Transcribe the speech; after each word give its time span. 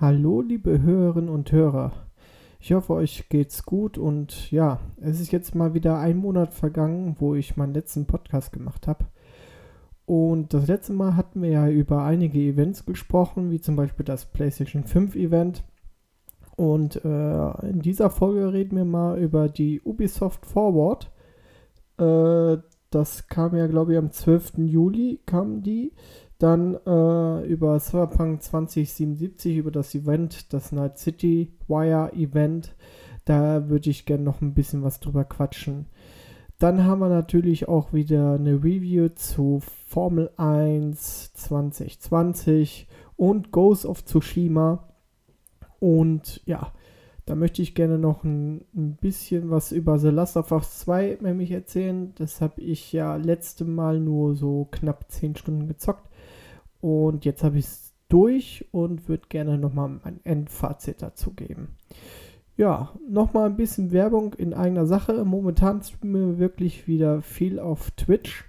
Hallo, 0.00 0.40
liebe 0.40 0.80
Hörerinnen 0.80 1.28
und 1.28 1.52
Hörer. 1.52 1.92
Ich 2.58 2.72
hoffe, 2.72 2.94
euch 2.94 3.28
geht's 3.28 3.66
gut 3.66 3.98
und 3.98 4.50
ja, 4.50 4.80
es 4.98 5.20
ist 5.20 5.30
jetzt 5.30 5.54
mal 5.54 5.74
wieder 5.74 5.98
ein 5.98 6.16
Monat 6.16 6.54
vergangen, 6.54 7.16
wo 7.18 7.34
ich 7.34 7.58
meinen 7.58 7.74
letzten 7.74 8.06
Podcast 8.06 8.50
gemacht 8.50 8.88
habe. 8.88 9.04
Und 10.06 10.54
das 10.54 10.68
letzte 10.68 10.94
Mal 10.94 11.16
hatten 11.16 11.42
wir 11.42 11.50
ja 11.50 11.68
über 11.68 12.02
einige 12.02 12.38
Events 12.38 12.86
gesprochen, 12.86 13.50
wie 13.50 13.60
zum 13.60 13.76
Beispiel 13.76 14.06
das 14.06 14.24
PlayStation 14.24 14.84
5 14.84 15.16
Event. 15.16 15.64
Und 16.56 17.04
äh, 17.04 17.68
in 17.68 17.82
dieser 17.82 18.08
Folge 18.08 18.54
reden 18.54 18.78
wir 18.78 18.86
mal 18.86 19.18
über 19.18 19.50
die 19.50 19.82
Ubisoft 19.82 20.46
Forward. 20.46 21.10
Äh, 21.98 22.56
das 22.88 23.28
kam 23.28 23.54
ja, 23.54 23.66
glaube 23.66 23.92
ich, 23.92 23.98
am 23.98 24.12
12. 24.12 24.54
Juli 24.60 25.20
kam 25.26 25.60
die. 25.60 25.92
Dann 26.40 26.74
äh, 26.86 27.46
über 27.46 27.78
Cyberpunk 27.78 28.42
2077, 28.42 29.58
über 29.58 29.70
das 29.70 29.94
Event, 29.94 30.54
das 30.54 30.72
Night 30.72 30.98
City 30.98 31.52
Wire 31.68 32.14
Event. 32.14 32.74
Da 33.26 33.68
würde 33.68 33.90
ich 33.90 34.06
gerne 34.06 34.24
noch 34.24 34.40
ein 34.40 34.54
bisschen 34.54 34.82
was 34.82 35.00
drüber 35.00 35.24
quatschen. 35.24 35.84
Dann 36.58 36.84
haben 36.84 37.00
wir 37.00 37.10
natürlich 37.10 37.68
auch 37.68 37.92
wieder 37.92 38.34
eine 38.34 38.54
Review 38.54 39.10
zu 39.10 39.60
Formel 39.86 40.30
1 40.38 41.34
2020 41.34 42.88
und 43.16 43.52
Ghost 43.52 43.84
of 43.84 44.02
Tsushima. 44.06 44.88
Und 45.78 46.40
ja, 46.46 46.72
da 47.26 47.34
möchte 47.34 47.60
ich 47.60 47.74
gerne 47.74 47.98
noch 47.98 48.24
ein, 48.24 48.64
ein, 48.74 48.96
bisschen 48.96 49.50
was 49.50 49.72
über 49.72 49.98
The 49.98 50.08
Last 50.08 50.38
of 50.38 50.52
Us 50.52 50.80
2 50.80 51.18
nämlich 51.20 51.50
erzählen. 51.50 52.14
Das 52.16 52.40
habe 52.40 52.62
ich 52.62 52.94
ja 52.94 53.16
letzte 53.16 53.66
Mal 53.66 54.00
nur 54.00 54.34
so 54.34 54.68
knapp 54.70 55.04
10 55.10 55.36
Stunden 55.36 55.68
gezockt. 55.68 56.09
Und 56.80 57.24
jetzt 57.24 57.44
habe 57.44 57.58
ich 57.58 57.66
es 57.66 57.94
durch 58.08 58.66
und 58.72 59.08
würde 59.08 59.28
gerne 59.28 59.58
nochmal 59.58 60.00
ein 60.02 60.20
Endfazit 60.24 61.02
dazu 61.02 61.32
geben. 61.32 61.76
Ja, 62.56 62.90
nochmal 63.08 63.46
ein 63.46 63.56
bisschen 63.56 63.92
Werbung 63.92 64.34
in 64.34 64.52
eigener 64.52 64.84
Sache. 64.86 65.24
Momentan 65.24 65.82
streamen 65.82 66.32
wir 66.32 66.38
wirklich 66.38 66.86
wieder 66.86 67.22
viel 67.22 67.58
auf 67.58 67.90
Twitch. 67.92 68.44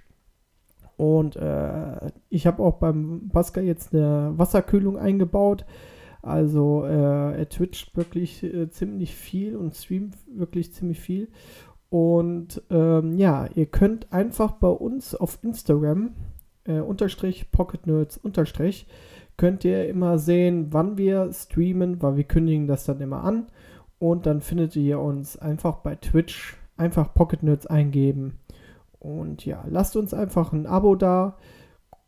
Und 0.96 1.36
äh, 1.36 2.12
ich 2.28 2.46
habe 2.46 2.62
auch 2.62 2.74
beim 2.74 3.28
Basker 3.28 3.62
jetzt 3.62 3.94
eine 3.94 4.34
Wasserkühlung 4.36 4.98
eingebaut. 4.98 5.64
Also 6.20 6.84
äh, 6.84 7.38
er 7.38 7.48
twitcht 7.48 7.96
wirklich 7.96 8.42
äh, 8.44 8.70
ziemlich 8.70 9.16
viel 9.16 9.56
und 9.56 9.74
streamt 9.74 10.16
wirklich 10.26 10.72
ziemlich 10.72 11.00
viel. 11.00 11.28
Und 11.88 12.62
ähm, 12.70 13.16
ja, 13.16 13.48
ihr 13.54 13.66
könnt 13.66 14.12
einfach 14.12 14.52
bei 14.52 14.68
uns 14.68 15.14
auf 15.14 15.38
Instagram 15.42 16.12
äh, 16.64 16.80
unterstrich 16.80 17.50
Pocket 17.50 17.86
Nerds 17.86 18.16
unterstrich 18.16 18.86
könnt 19.36 19.64
ihr 19.64 19.88
immer 19.88 20.18
sehen, 20.18 20.68
wann 20.70 20.96
wir 20.98 21.32
streamen, 21.32 22.02
weil 22.02 22.16
wir 22.16 22.24
kündigen 22.24 22.66
das 22.66 22.84
dann 22.84 23.00
immer 23.00 23.22
an. 23.24 23.46
Und 23.98 24.26
dann 24.26 24.40
findet 24.40 24.74
ihr 24.76 25.00
uns 25.00 25.36
einfach 25.36 25.78
bei 25.78 25.96
Twitch, 25.96 26.56
einfach 26.76 27.12
Pocket 27.14 27.42
Nerds 27.42 27.66
eingeben. 27.66 28.38
Und 28.98 29.46
ja, 29.46 29.64
lasst 29.68 29.96
uns 29.96 30.14
einfach 30.14 30.52
ein 30.52 30.66
Abo 30.66 30.94
da. 30.94 31.36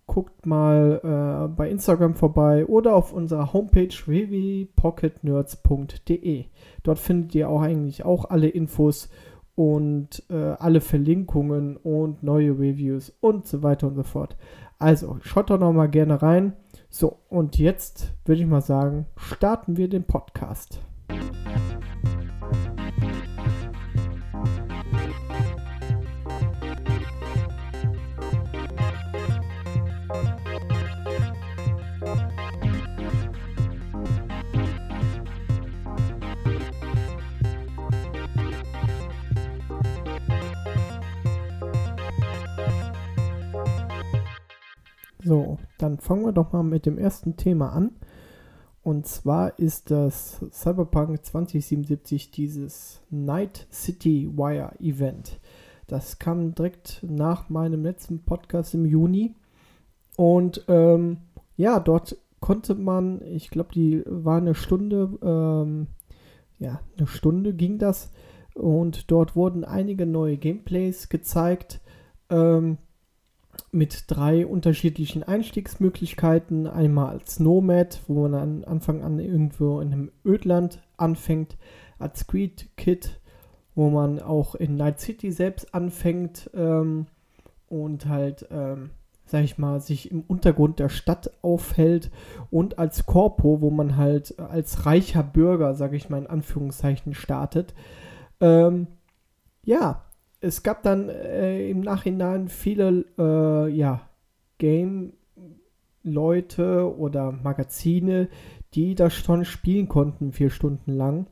Guckt 0.07 0.45
mal 0.45 1.01
äh, 1.03 1.49
bei 1.49 1.71
Instagram 1.71 2.15
vorbei 2.15 2.67
oder 2.67 2.95
auf 2.95 3.11
unserer 3.13 3.55
Homepage 3.55 3.89
www.pocketnerds.de. 3.89 6.45
Dort 6.83 6.99
findet 6.99 7.35
ihr 7.35 7.49
auch 7.49 7.63
eigentlich 7.63 8.05
auch 8.05 8.27
alle 8.27 8.49
Infos 8.49 9.09
und 9.55 10.23
äh, 10.31 10.35
alle 10.35 10.81
Verlinkungen 10.81 11.77
und 11.77 12.23
neue 12.23 12.53
Reviews 12.53 13.17
und 13.21 13.47
so 13.47 13.63
weiter 13.63 13.87
und 13.87 13.95
so 13.95 14.03
fort. 14.03 14.37
Also 14.79 15.19
schaut 15.23 15.51
doch 15.51 15.59
noch 15.59 15.73
mal 15.73 15.89
gerne 15.89 16.21
rein. 16.21 16.55
So, 16.91 17.19
und 17.29 17.59
jetzt 17.59 18.13
würde 18.25 18.41
ich 18.43 18.47
mal 18.47 18.61
sagen, 18.61 19.07
starten 19.17 19.77
wir 19.77 19.89
den 19.89 20.05
Podcast. 20.05 20.81
So, 45.25 45.59
dann 45.79 45.99
fangen 45.99 46.27
wir 46.27 46.33
doch 46.33 46.53
mal 46.53 46.63
mit 46.63 46.85
dem 46.85 46.99
ersten 46.99 47.37
Thema 47.37 47.73
an. 47.73 47.93
Und 48.83 49.07
zwar 49.07 49.59
ist 49.59 49.91
das 49.91 50.45
Cyberpunk 50.53 51.25
2077 51.25 52.31
dieses 52.31 53.01
Night 53.09 53.67
City 53.73 54.31
Wire 54.37 54.73
Event. 54.81 55.41
Das 55.87 56.19
kam 56.19 56.55
direkt 56.55 57.03
nach 57.03 57.49
meinem 57.49 57.83
letzten 57.83 58.23
Podcast 58.25 58.75
im 58.75 58.85
Juni. 58.85 59.35
Und 60.17 60.63
ähm, 60.69 61.19
ja, 61.57 61.81
dort 61.81 62.19
konnte 62.41 62.75
man, 62.75 63.23
ich 63.23 63.49
glaube, 63.49 63.73
die 63.73 64.03
war 64.07 64.37
eine 64.37 64.55
Stunde, 64.55 65.19
ähm, 65.23 65.87
ja, 66.59 66.81
eine 66.99 67.07
Stunde 67.07 67.55
ging 67.55 67.79
das. 67.79 68.11
Und 68.55 69.11
dort 69.11 69.35
wurden 69.35 69.65
einige 69.65 70.05
neue 70.05 70.37
Gameplays 70.37 71.09
gezeigt. 71.09 71.81
Ähm, 72.29 72.77
mit 73.75 74.05
drei 74.07 74.47
unterschiedlichen 74.47 75.25
Einstiegsmöglichkeiten. 75.25 76.67
Einmal 76.67 77.11
als 77.11 77.41
Nomad, 77.41 78.01
wo 78.07 78.23
man 78.23 78.35
an 78.35 78.65
Anfang 78.65 79.03
an 79.03 79.19
irgendwo 79.19 79.81
in 79.81 79.93
einem 79.93 80.13
Ödland 80.25 80.81
anfängt, 80.97 81.57
als 81.99 82.27
Creed 82.27 82.69
Kid, 82.77 83.21
wo 83.75 83.91
man 83.91 84.21
auch 84.21 84.55
in 84.55 84.77
Night 84.77 85.01
City 85.01 85.33
selbst 85.33 85.75
anfängt 85.75 86.51
ähm, 86.55 87.07
und 87.69 88.07
halt, 88.07 88.47
ähm, 88.51 88.91
sag 89.27 89.43
ich 89.43 89.59
mal, 89.59 89.81
sich 89.81 90.11
im 90.11 90.23
Untergrund 90.23 90.79
der 90.79 90.89
Stadt 90.89 91.33
aufhält 91.43 92.13
und 92.51 92.79
als 92.79 93.07
Corpo, 93.07 93.61
wo 93.61 93.71
man 93.71 93.97
halt 93.97 94.39
als 94.39 94.87
reicher 94.87 95.25
Bürger, 95.25 95.75
sag 95.75 95.93
ich 95.95 96.09
mal 96.09 96.19
in 96.19 96.29
Anführungszeichen, 96.29 97.13
startet. 97.13 97.75
Ähm, 98.41 98.87
ja, 99.65 100.05
es 100.45 100.63
gab 100.63 100.83
dann 100.83 101.09
äh, 101.09 101.69
im 101.69 101.81
Nachhinein 101.81 102.49
viele 102.49 103.07
äh, 103.19 103.69
ja, 103.71 104.09
Game-Leute 104.59 105.17
oder 106.97 107.33
Magazine, 107.33 108.29
die 108.75 108.95
das 108.95 109.15
schon 109.15 109.45
spielen 109.45 109.89
konnten, 109.89 110.33
vier 110.33 110.51
Stunden 110.51 110.93
lang. 110.93 111.27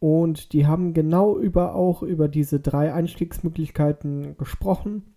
Und 0.00 0.52
die 0.52 0.66
haben 0.66 0.92
genau 0.94 1.38
über 1.38 1.74
auch 1.74 2.02
über 2.02 2.28
diese 2.28 2.60
drei 2.60 2.92
Einstiegsmöglichkeiten 2.92 4.36
gesprochen. 4.36 5.14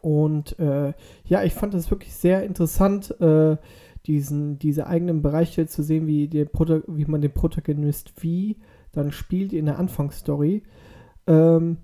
Und 0.00 0.58
äh, 0.58 0.94
ja, 1.24 1.42
ich 1.42 1.52
fand 1.52 1.74
es 1.74 1.90
wirklich 1.90 2.14
sehr 2.14 2.44
interessant, 2.44 3.20
äh, 3.20 3.56
diesen, 4.06 4.58
diese 4.58 4.86
eigenen 4.86 5.20
Bereiche 5.20 5.66
zu 5.66 5.82
sehen, 5.82 6.06
wie, 6.06 6.28
der 6.28 6.46
wie 6.86 7.04
man 7.04 7.20
den 7.20 7.34
Protagonist 7.34 8.22
wie 8.22 8.56
dann 8.92 9.12
spielt 9.12 9.52
in 9.52 9.66
der 9.66 9.78
Anfangsstory. 9.78 10.62
Ähm, 11.26 11.78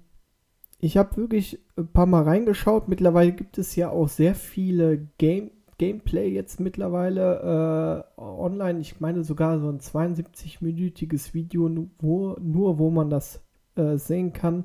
ich 0.78 0.97
habe 0.97 1.16
wirklich 1.16 1.59
ein 1.76 1.88
paar 1.88 2.06
Mal 2.06 2.22
reingeschaut. 2.22 2.88
Mittlerweile 2.88 3.32
gibt 3.32 3.59
es 3.59 3.76
ja 3.76 3.91
auch 3.91 4.09
sehr 4.09 4.34
viele 4.34 5.09
Game 5.19 5.50
Gameplay 5.78 6.31
jetzt 6.31 6.59
mittlerweile 6.59 8.06
äh, 8.16 8.20
online. 8.20 8.81
Ich 8.81 9.00
meine 9.00 9.25
sogar 9.25 9.60
so 9.60 9.69
ein 9.69 9.78
72-minütiges 9.78 11.34
Video, 11.34 11.70
wo, 11.98 12.36
nur 12.41 12.78
wo 12.78 12.91
man 12.91 13.10
das 13.10 13.42
äh, 13.75 13.98
sehen 13.98 14.32
kann. 14.32 14.65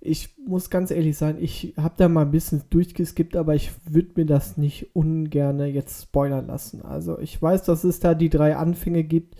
Ich 0.00 0.36
muss 0.38 0.70
ganz 0.70 0.92
ehrlich 0.92 1.18
sein, 1.18 1.38
ich 1.40 1.74
habe 1.76 1.94
da 1.96 2.08
mal 2.08 2.22
ein 2.22 2.30
bisschen 2.30 2.62
durchgeskippt, 2.70 3.34
aber 3.34 3.56
ich 3.56 3.72
würde 3.90 4.12
mir 4.14 4.26
das 4.26 4.56
nicht 4.56 4.94
ungern 4.94 5.58
jetzt 5.58 6.02
spoilern 6.02 6.46
lassen. 6.46 6.82
Also 6.82 7.18
ich 7.18 7.42
weiß, 7.42 7.64
dass 7.64 7.82
es 7.82 7.98
da 7.98 8.14
die 8.14 8.30
drei 8.30 8.54
Anfänge 8.54 9.02
gibt 9.02 9.34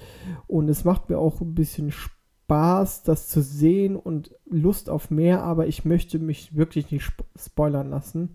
und 0.48 0.68
es 0.68 0.82
macht 0.82 1.08
mir 1.08 1.18
auch 1.18 1.40
ein 1.40 1.54
bisschen 1.54 1.92
Spaß 1.92 2.17
Spaß, 2.48 3.02
das 3.02 3.28
zu 3.28 3.42
sehen 3.42 3.94
und 3.94 4.34
Lust 4.46 4.88
auf 4.88 5.10
mehr, 5.10 5.42
aber 5.42 5.66
ich 5.66 5.84
möchte 5.84 6.18
mich 6.18 6.56
wirklich 6.56 6.90
nicht 6.90 7.12
spoilern 7.36 7.90
lassen. 7.90 8.30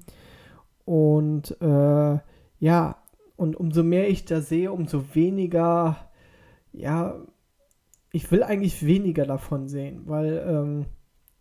Und 0.86 1.60
äh, 1.60 2.20
ja, 2.60 2.98
und 3.38 3.56
umso 3.56 3.82
mehr 3.82 4.08
ich 4.08 4.26
da 4.26 4.42
sehe, 4.42 4.72
umso 4.72 5.16
weniger, 5.16 6.12
ja, 6.74 7.16
ich 8.12 8.32
will 8.32 8.44
eigentlich 8.44 8.86
weniger 8.86 9.26
davon 9.26 9.68
sehen, 9.68 10.04
weil, 10.06 10.46
ähm, 10.48 10.86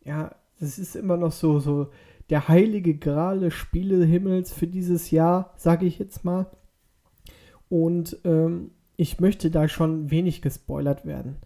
ja, 0.02 0.34
das 0.58 0.78
ist 0.78 0.96
immer 0.96 1.18
noch 1.18 1.32
so, 1.32 1.60
so 1.60 1.90
der 2.30 2.48
heilige 2.48 2.96
Gral 2.96 3.40
des 3.40 3.52
Spielehimmels 3.52 4.50
für 4.50 4.66
dieses 4.66 5.10
Jahr, 5.10 5.52
sage 5.58 5.84
ich 5.84 5.98
jetzt 5.98 6.24
mal. 6.24 6.46
Und 7.68 8.16
ähm, 8.24 8.70
ich 8.96 9.20
möchte 9.20 9.50
da 9.50 9.68
schon 9.68 10.10
wenig 10.10 10.40
gespoilert 10.40 11.04
werden. 11.04 11.36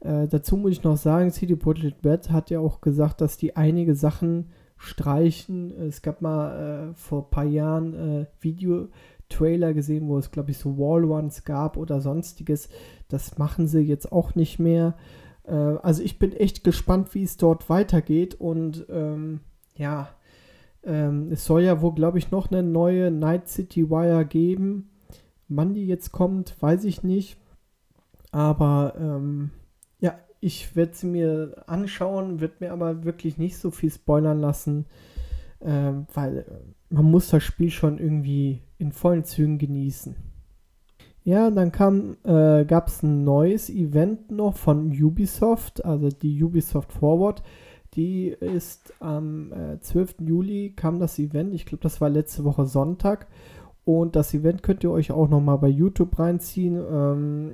Äh, 0.00 0.28
dazu 0.28 0.56
muss 0.56 0.72
ich 0.72 0.82
noch 0.84 0.96
sagen, 0.96 1.30
CD 1.30 1.56
Projekt 1.56 2.04
Red 2.04 2.30
hat 2.30 2.50
ja 2.50 2.60
auch 2.60 2.80
gesagt, 2.80 3.20
dass 3.20 3.36
die 3.36 3.56
einige 3.56 3.94
Sachen 3.94 4.50
streichen. 4.76 5.72
Es 5.72 6.02
gab 6.02 6.22
mal 6.22 6.90
äh, 6.90 6.94
vor 6.94 7.24
ein 7.24 7.30
paar 7.30 7.44
Jahren 7.44 7.94
äh, 7.94 8.26
Video, 8.40 8.88
Trailer 9.28 9.74
gesehen, 9.74 10.08
wo 10.08 10.16
es, 10.16 10.30
glaube 10.30 10.52
ich, 10.52 10.58
so 10.58 10.78
Wallruns 10.78 11.44
gab 11.44 11.76
oder 11.76 12.00
sonstiges. 12.00 12.68
Das 13.08 13.38
machen 13.38 13.66
sie 13.66 13.80
jetzt 13.80 14.10
auch 14.10 14.34
nicht 14.34 14.58
mehr. 14.58 14.96
Äh, 15.44 15.52
also 15.54 16.02
ich 16.02 16.18
bin 16.18 16.32
echt 16.32 16.64
gespannt, 16.64 17.14
wie 17.14 17.24
es 17.24 17.36
dort 17.36 17.68
weitergeht. 17.68 18.36
Und 18.36 18.86
ähm, 18.88 19.40
ja, 19.76 20.08
ähm, 20.84 21.28
es 21.30 21.44
soll 21.44 21.62
ja 21.62 21.82
wohl, 21.82 21.94
glaube 21.94 22.18
ich, 22.18 22.30
noch 22.30 22.50
eine 22.50 22.62
neue 22.62 23.10
Night 23.10 23.48
City 23.48 23.90
Wire 23.90 24.24
geben. 24.24 24.90
Wann 25.48 25.74
die 25.74 25.86
jetzt 25.86 26.12
kommt, 26.12 26.60
weiß 26.60 26.84
ich 26.84 27.02
nicht. 27.02 27.38
Aber 28.30 28.94
ähm, 28.98 29.50
ja, 30.00 30.18
ich 30.40 30.76
werde 30.76 30.94
sie 30.94 31.06
mir 31.06 31.64
anschauen, 31.66 32.40
wird 32.40 32.60
mir 32.60 32.72
aber 32.72 33.04
wirklich 33.04 33.38
nicht 33.38 33.56
so 33.56 33.70
viel 33.70 33.90
spoilern 33.90 34.40
lassen, 34.40 34.86
ähm, 35.60 36.06
weil 36.14 36.38
äh, 36.38 36.94
man 36.94 37.04
muss 37.04 37.30
das 37.30 37.42
Spiel 37.42 37.70
schon 37.70 37.98
irgendwie 37.98 38.62
in 38.78 38.92
vollen 38.92 39.24
Zügen 39.24 39.58
genießen. 39.58 40.16
Ja, 41.24 41.50
dann 41.50 41.72
kam, 41.72 42.16
äh, 42.24 42.64
gab 42.64 42.88
es 42.88 43.02
ein 43.02 43.24
neues 43.24 43.68
Event 43.68 44.30
noch 44.30 44.56
von 44.56 44.90
Ubisoft, 44.90 45.84
also 45.84 46.08
die 46.08 46.42
Ubisoft 46.42 46.92
Forward. 46.92 47.42
Die 47.94 48.28
ist 48.28 48.94
am 49.00 49.52
äh, 49.52 49.80
12. 49.80 50.16
Juli 50.20 50.72
kam 50.74 51.00
das 51.00 51.18
Event. 51.18 51.52
Ich 51.54 51.66
glaube, 51.66 51.82
das 51.82 52.00
war 52.00 52.08
letzte 52.08 52.44
Woche 52.44 52.66
Sonntag. 52.66 53.26
Und 53.84 54.16
das 54.16 54.34
Event 54.34 54.62
könnt 54.62 54.84
ihr 54.84 54.90
euch 54.90 55.10
auch 55.10 55.28
nochmal 55.28 55.58
bei 55.58 55.68
YouTube 55.68 56.18
reinziehen. 56.18 56.76
Ähm, 56.90 57.52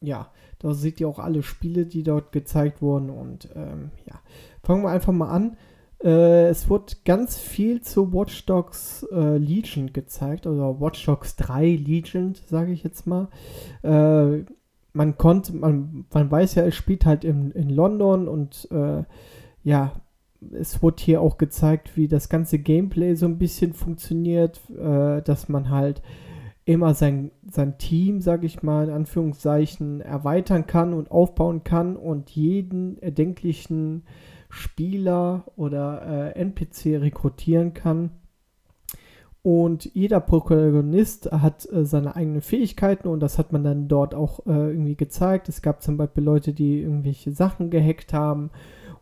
ja, 0.00 0.30
da 0.58 0.74
seht 0.74 1.00
ihr 1.00 1.08
auch 1.08 1.18
alle 1.18 1.42
Spiele, 1.42 1.86
die 1.86 2.02
dort 2.02 2.32
gezeigt 2.32 2.82
wurden. 2.82 3.10
Und 3.10 3.48
ähm, 3.54 3.90
ja, 4.06 4.20
fangen 4.62 4.82
wir 4.82 4.90
einfach 4.90 5.12
mal 5.12 5.30
an. 5.30 5.56
Äh, 6.02 6.48
es 6.48 6.68
wurde 6.68 6.94
ganz 7.04 7.38
viel 7.38 7.80
zu 7.80 8.12
Watch 8.12 8.46
Dogs 8.46 9.06
äh, 9.12 9.38
Legion 9.38 9.92
gezeigt, 9.92 10.46
oder 10.46 10.80
Watch 10.80 11.04
Dogs 11.06 11.36
3 11.36 11.76
Legion, 11.76 12.34
sage 12.46 12.72
ich 12.72 12.82
jetzt 12.82 13.06
mal. 13.06 13.28
Äh, 13.82 14.44
man 14.92 15.18
konnte, 15.18 15.54
man, 15.54 16.06
man 16.12 16.30
weiß 16.30 16.54
ja, 16.54 16.64
es 16.64 16.74
spielt 16.74 17.04
halt 17.04 17.24
in, 17.24 17.50
in 17.52 17.68
London 17.68 18.28
und 18.28 18.68
äh, 18.70 19.04
ja, 19.62 19.92
es 20.52 20.82
wurde 20.82 21.02
hier 21.02 21.20
auch 21.20 21.38
gezeigt, 21.38 21.96
wie 21.96 22.08
das 22.08 22.28
ganze 22.28 22.58
Gameplay 22.58 23.14
so 23.14 23.26
ein 23.26 23.38
bisschen 23.38 23.72
funktioniert, 23.72 24.60
äh, 24.70 25.22
dass 25.22 25.48
man 25.48 25.70
halt 25.70 26.02
immer 26.66 26.94
sein, 26.94 27.30
sein 27.48 27.78
Team, 27.78 28.20
sage 28.20 28.44
ich 28.44 28.62
mal, 28.62 28.88
in 28.88 28.94
Anführungszeichen 28.94 30.00
erweitern 30.00 30.66
kann 30.66 30.92
und 30.92 31.10
aufbauen 31.10 31.62
kann 31.64 31.96
und 31.96 32.30
jeden 32.30 33.00
erdenklichen 33.00 34.02
Spieler 34.50 35.44
oder 35.56 36.34
äh, 36.34 36.40
NPC 36.40 37.00
rekrutieren 37.00 37.72
kann. 37.72 38.10
Und 39.42 39.84
jeder 39.94 40.18
Protagonist 40.18 41.30
hat 41.30 41.70
äh, 41.70 41.84
seine 41.84 42.16
eigenen 42.16 42.40
Fähigkeiten 42.40 43.06
und 43.06 43.20
das 43.20 43.38
hat 43.38 43.52
man 43.52 43.62
dann 43.62 43.86
dort 43.86 44.12
auch 44.12 44.44
äh, 44.46 44.50
irgendwie 44.50 44.96
gezeigt. 44.96 45.48
Es 45.48 45.62
gab 45.62 45.84
zum 45.84 45.96
Beispiel 45.96 46.24
Leute, 46.24 46.52
die 46.52 46.80
irgendwelche 46.80 47.30
Sachen 47.30 47.70
gehackt 47.70 48.12
haben 48.12 48.50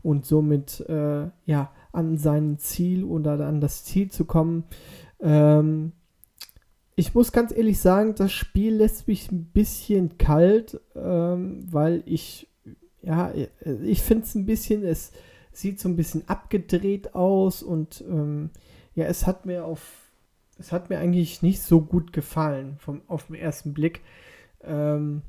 und 0.03 0.27
somit 0.27 0.81
äh, 0.87 1.29
ja 1.47 1.71
an 1.93 2.19
sein 2.19 2.59
Ziel 2.59 3.05
oder 3.05 3.41
an 3.47 3.63
das 3.63 3.85
Ziel 3.85 4.11
zu 4.11 4.27
kommen. 4.27 4.65
Ähm, 5.19 5.93
ich 6.97 7.15
muss 7.15 7.33
ganz 7.33 7.53
ehrlich 7.57 7.81
sagen, 7.81 8.15
das 8.15 8.33
Spiel 8.33 8.77
lässt 8.77 9.09
mich 9.09 9.31
ein 9.31 9.47
bisschen 9.47 10.17
kalt, 10.19 10.81
ähm, 10.95 11.67
weil 11.71 12.03
ich 12.07 12.49
ja 13.03 13.33
ich 13.85 14.03
finde 14.03 14.25
es 14.25 14.35
ein 14.35 14.47
bisschen 14.47 14.85
es 14.85 15.13
sieht 15.55 15.81
so 15.81 15.89
ein 15.89 15.97
bisschen 15.97 16.29
abgedreht 16.29 17.15
aus 17.15 17.63
und 17.63 18.05
ähm, 18.09 18.51
ja, 18.95 19.07
es 19.07 19.27
hat 19.27 19.47
mir 19.47 19.65
auf, 19.65 20.11
es 20.59 20.73
hat 20.73 20.91
mir 20.91 20.99
eigentlich 20.99 21.43
nicht 21.43 21.63
so 21.63 21.81
gut 21.81 22.13
gefallen 22.13 22.77
vom, 22.79 23.03
auf 23.09 23.27
den 23.27 23.37
ersten 23.37 23.73
Blick. 23.73 24.03
Ähm, 24.63 25.23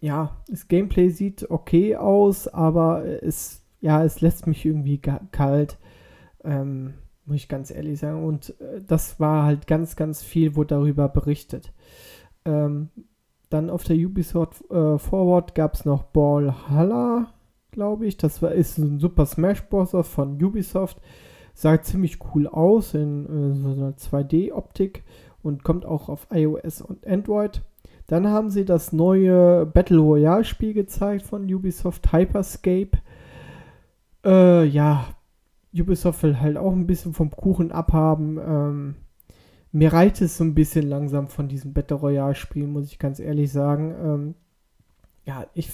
ja, 0.00 0.36
das 0.48 0.68
Gameplay 0.68 1.10
sieht 1.10 1.50
okay 1.50 1.96
aus, 1.96 2.48
aber 2.48 3.04
es, 3.22 3.62
ja, 3.80 4.04
es 4.04 4.20
lässt 4.20 4.46
mich 4.46 4.64
irgendwie 4.64 4.98
kalt, 4.98 5.78
ähm, 6.44 6.94
muss 7.26 7.36
ich 7.36 7.48
ganz 7.48 7.70
ehrlich 7.70 8.00
sagen. 8.00 8.24
Und 8.24 8.50
äh, 8.60 8.80
das 8.86 9.20
war 9.20 9.44
halt 9.44 9.66
ganz, 9.66 9.96
ganz 9.96 10.22
viel, 10.22 10.56
wo 10.56 10.64
darüber 10.64 11.08
berichtet. 11.08 11.72
Ähm, 12.44 12.88
dann 13.50 13.70
auf 13.70 13.84
der 13.84 13.96
Ubisoft 13.96 14.62
äh, 14.70 14.98
Forward 14.98 15.54
gab 15.54 15.74
es 15.74 15.84
noch 15.84 16.04
Ballhalla 16.04 17.32
glaube 17.72 18.06
ich. 18.06 18.16
Das 18.16 18.40
war, 18.40 18.52
ist 18.52 18.78
ein 18.78 19.00
Super 19.00 19.26
Smash 19.26 19.62
Bros. 19.68 19.96
von 20.06 20.42
Ubisoft. 20.42 20.98
Sah 21.54 21.82
ziemlich 21.82 22.18
cool 22.34 22.46
aus 22.46 22.94
in 22.94 23.26
äh, 23.26 23.54
so 23.56 23.68
einer 23.72 23.92
2D-Optik 23.92 25.02
und 25.42 25.64
kommt 25.64 25.84
auch 25.84 26.08
auf 26.08 26.28
iOS 26.30 26.82
und 26.82 27.06
Android. 27.06 27.62
Dann 28.06 28.28
haben 28.28 28.50
sie 28.50 28.64
das 28.64 28.92
neue 28.92 29.66
Battle 29.66 29.98
Royale 29.98 30.44
Spiel 30.44 30.74
gezeigt 30.74 31.22
von 31.22 31.52
Ubisoft 31.52 32.12
Hyperscape. 32.12 32.98
Äh, 34.24 34.64
ja, 34.64 35.06
Ubisoft 35.74 36.22
will 36.22 36.40
halt 36.40 36.56
auch 36.56 36.72
ein 36.72 36.86
bisschen 36.86 37.14
vom 37.14 37.30
Kuchen 37.30 37.72
abhaben. 37.72 38.38
Ähm, 38.38 38.94
mir 39.72 39.92
reicht 39.92 40.20
es 40.20 40.36
so 40.36 40.44
ein 40.44 40.54
bisschen 40.54 40.88
langsam 40.88 41.28
von 41.28 41.48
diesem 41.48 41.72
Battle 41.72 41.96
Royale 41.96 42.34
Spiel, 42.34 42.66
muss 42.66 42.86
ich 42.86 42.98
ganz 42.98 43.18
ehrlich 43.18 43.50
sagen. 43.50 43.94
Ähm, 44.02 44.34
ja, 45.24 45.46
ich 45.54 45.70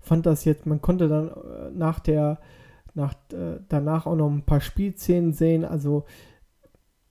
fand 0.00 0.26
das 0.26 0.44
jetzt, 0.44 0.66
man 0.66 0.82
konnte 0.82 1.08
dann 1.08 1.28
äh, 1.28 1.70
nach 1.72 1.98
der, 1.98 2.38
nach, 2.94 3.14
äh, 3.32 3.60
danach 3.68 4.06
auch 4.06 4.16
noch 4.16 4.30
ein 4.30 4.44
paar 4.44 4.60
Spielszenen 4.60 5.32
sehen, 5.32 5.64
also 5.64 6.04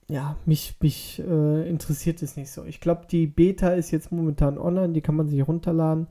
ja, 0.08 0.36
mich, 0.46 0.76
mich 0.80 1.20
äh, 1.26 1.68
interessiert 1.68 2.22
es 2.22 2.36
nicht 2.36 2.50
so. 2.50 2.64
Ich 2.64 2.80
glaube, 2.80 3.06
die 3.10 3.26
Beta 3.26 3.70
ist 3.70 3.90
jetzt 3.90 4.12
momentan 4.12 4.56
online, 4.56 4.92
die 4.92 5.00
kann 5.00 5.16
man 5.16 5.28
sich 5.28 5.46
runterladen, 5.46 6.06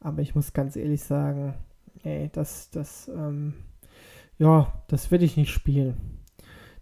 aber 0.00 0.22
ich 0.22 0.34
muss 0.34 0.52
ganz 0.52 0.74
ehrlich 0.74 1.02
sagen, 1.02 1.54
ey, 2.02 2.28
das, 2.32 2.70
das, 2.70 3.08
ähm, 3.08 3.54
ja, 4.40 4.72
das 4.88 5.10
werde 5.10 5.24
ich 5.24 5.36
nicht 5.36 5.50
spielen. 5.50 6.24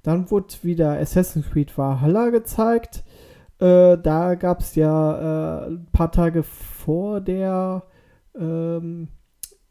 Dann 0.03 0.31
wurde 0.31 0.55
wieder 0.63 0.99
Assassin's 0.99 1.51
Creed 1.51 1.77
Valhalla 1.77 2.31
gezeigt. 2.31 3.05
Äh, 3.59 3.99
da 3.99 4.37
gab 4.37 4.61
es 4.61 4.77
ja 4.77 5.65
äh, 5.65 5.67
ein 5.67 5.89
paar 5.93 6.13
Tage 6.13 6.45
vor 6.45 7.21
der 7.21 7.83
ähm, 8.39 9.09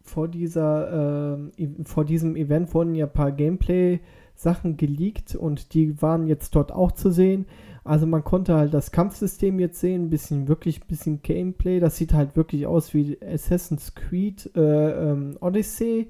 vor 0.01 0.28
dieser, 0.28 1.48
äh, 1.57 1.68
vor 1.86 2.06
diesem 2.06 2.36
Event 2.36 2.74
wurden 2.74 2.94
ja 2.94 3.06
ein 3.06 3.13
paar 3.13 3.31
Gameplay-Sachen 3.31 4.78
geleakt 4.78 5.36
und 5.36 5.74
die 5.74 6.01
waren 6.01 6.28
jetzt 6.28 6.56
dort 6.56 6.72
auch 6.72 6.92
zu 6.92 7.10
sehen. 7.10 7.45
Also 7.83 8.06
man 8.06 8.25
konnte 8.25 8.56
halt 8.56 8.74
das 8.74 8.92
Kampfsystem 8.92 9.60
jetzt 9.60 9.80
sehen, 9.80 10.06
ein 10.06 10.10
bisschen, 10.10 10.50
wirklich 10.50 10.81
ein 10.81 10.88
bisschen 10.88 11.22
Gameplay. 11.22 11.80
Das 11.80 11.95
sieht 11.95 12.13
halt 12.13 12.36
wirklich 12.36 12.68
aus 12.68 12.94
wie 12.94 13.18
Assassin's 13.22 13.95
Creed 13.95 14.51
äh, 14.56 15.11
ähm, 15.11 15.38
Odyssey. 15.40 16.09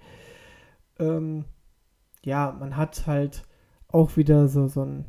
Ähm, 0.98 1.46
ja, 2.28 2.56
man 2.60 2.76
hat 2.76 3.08
halt 3.08 3.44
auch 3.88 4.18
wieder 4.18 4.50
so, 4.50 4.68
so 4.68 4.84
ein, 4.84 5.06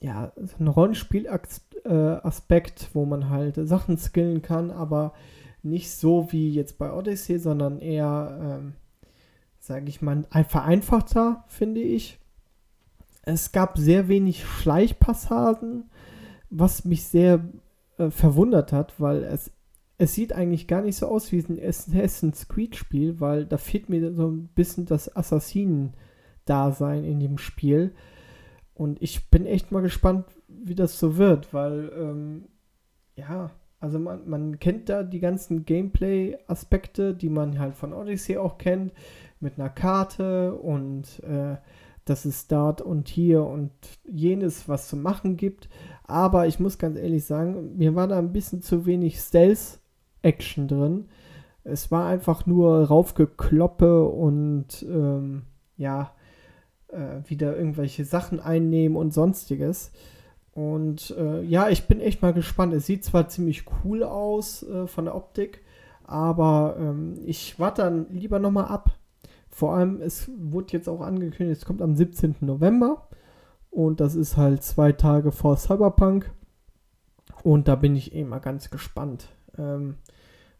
ja, 0.00 0.32
so 0.36 0.54
ein 0.60 0.68
Rollenspiel-Aspekt, 0.68 2.90
wo 2.92 3.06
man 3.06 3.28
halt 3.28 3.56
Sachen 3.56 3.98
skillen 3.98 4.40
kann, 4.40 4.70
aber 4.70 5.14
nicht 5.64 5.90
so 5.90 6.30
wie 6.30 6.52
jetzt 6.52 6.78
bei 6.78 6.92
Odyssey, 6.92 7.40
sondern 7.40 7.80
eher, 7.80 8.38
ähm, 8.40 8.74
sage 9.58 9.88
ich 9.88 10.00
mal, 10.00 10.24
ein 10.30 10.44
vereinfachter, 10.44 11.42
finde 11.48 11.80
ich. 11.80 12.20
Es 13.22 13.50
gab 13.50 13.76
sehr 13.76 14.06
wenig 14.06 14.44
Schleichpassagen, 14.44 15.90
was 16.50 16.84
mich 16.84 17.02
sehr 17.02 17.48
äh, 17.98 18.10
verwundert 18.10 18.72
hat, 18.72 19.00
weil 19.00 19.24
es, 19.24 19.50
es 19.98 20.14
sieht 20.14 20.32
eigentlich 20.32 20.68
gar 20.68 20.82
nicht 20.82 20.98
so 20.98 21.08
aus 21.08 21.32
wie 21.32 21.40
ein 21.40 21.58
Assassin's 21.60 22.46
Creed-Spiel, 22.46 23.18
weil 23.18 23.44
da 23.44 23.58
fehlt 23.58 23.88
mir 23.88 24.14
so 24.14 24.28
ein 24.28 24.46
bisschen 24.54 24.86
das 24.86 25.16
Assassinen-Dasein 26.44 27.04
in 27.04 27.20
dem 27.20 27.38
Spiel. 27.38 27.94
Und 28.74 29.00
ich 29.02 29.30
bin 29.30 29.46
echt 29.46 29.72
mal 29.72 29.82
gespannt, 29.82 30.26
wie 30.48 30.74
das 30.74 30.98
so 30.98 31.16
wird, 31.16 31.54
weil, 31.54 31.92
ähm, 31.96 32.44
ja, 33.16 33.50
also 33.80 33.98
man, 33.98 34.28
man 34.28 34.58
kennt 34.58 34.88
da 34.88 35.02
die 35.02 35.20
ganzen 35.20 35.64
Gameplay-Aspekte, 35.64 37.14
die 37.14 37.28
man 37.28 37.58
halt 37.58 37.74
von 37.74 37.92
Odyssey 37.92 38.36
auch 38.36 38.58
kennt, 38.58 38.92
mit 39.40 39.58
einer 39.58 39.68
Karte 39.68 40.54
und 40.54 41.22
äh, 41.22 41.56
dass 42.04 42.24
es 42.24 42.48
dort 42.48 42.80
und 42.80 43.08
hier 43.08 43.44
und 43.44 43.72
jenes 44.04 44.68
was 44.68 44.88
zu 44.88 44.96
machen 44.96 45.36
gibt. 45.36 45.68
Aber 46.04 46.46
ich 46.46 46.58
muss 46.58 46.78
ganz 46.78 46.98
ehrlich 46.98 47.24
sagen, 47.24 47.76
mir 47.76 47.94
war 47.94 48.08
da 48.08 48.18
ein 48.18 48.32
bisschen 48.32 48.62
zu 48.62 48.86
wenig 48.86 49.20
Stealth-Action 49.20 50.68
drin. 50.68 51.08
Es 51.62 51.90
war 51.90 52.06
einfach 52.06 52.46
nur 52.46 52.84
raufgekloppe 52.84 54.04
und 54.04 54.82
ähm, 54.82 55.42
ja, 55.76 56.12
äh, 56.94 57.28
wieder 57.28 57.56
irgendwelche 57.56 58.04
Sachen 58.04 58.40
einnehmen 58.40 58.96
und 58.96 59.12
sonstiges. 59.12 59.90
Und 60.52 61.14
äh, 61.18 61.42
ja, 61.42 61.68
ich 61.68 61.86
bin 61.86 62.00
echt 62.00 62.22
mal 62.22 62.32
gespannt. 62.32 62.72
Es 62.74 62.86
sieht 62.86 63.04
zwar 63.04 63.28
ziemlich 63.28 63.64
cool 63.84 64.04
aus 64.04 64.62
äh, 64.62 64.86
von 64.86 65.06
der 65.06 65.16
Optik, 65.16 65.62
aber 66.04 66.76
ähm, 66.78 67.18
ich 67.24 67.58
warte 67.58 67.82
dann 67.82 68.06
lieber 68.10 68.38
nochmal 68.38 68.66
ab. 68.66 68.96
Vor 69.50 69.74
allem, 69.74 70.00
es 70.00 70.30
wurde 70.36 70.72
jetzt 70.72 70.88
auch 70.88 71.00
angekündigt, 71.00 71.60
es 71.60 71.66
kommt 71.66 71.82
am 71.82 71.96
17. 71.96 72.36
November. 72.40 73.08
Und 73.70 74.00
das 74.00 74.14
ist 74.14 74.36
halt 74.36 74.62
zwei 74.62 74.92
Tage 74.92 75.32
vor 75.32 75.56
Cyberpunk. 75.56 76.30
Und 77.42 77.66
da 77.66 77.74
bin 77.74 77.96
ich 77.96 78.14
eh 78.14 78.24
mal 78.24 78.38
ganz 78.38 78.70
gespannt, 78.70 79.26
ähm, 79.58 79.96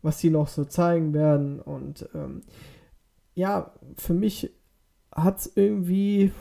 was 0.02 0.18
sie 0.18 0.30
noch 0.30 0.48
so 0.48 0.64
zeigen 0.64 1.14
werden. 1.14 1.60
Und 1.60 2.08
ähm, 2.14 2.42
ja, 3.34 3.72
für 3.96 4.14
mich 4.14 4.52
hat 5.14 5.38
es 5.38 5.52
irgendwie. 5.56 6.32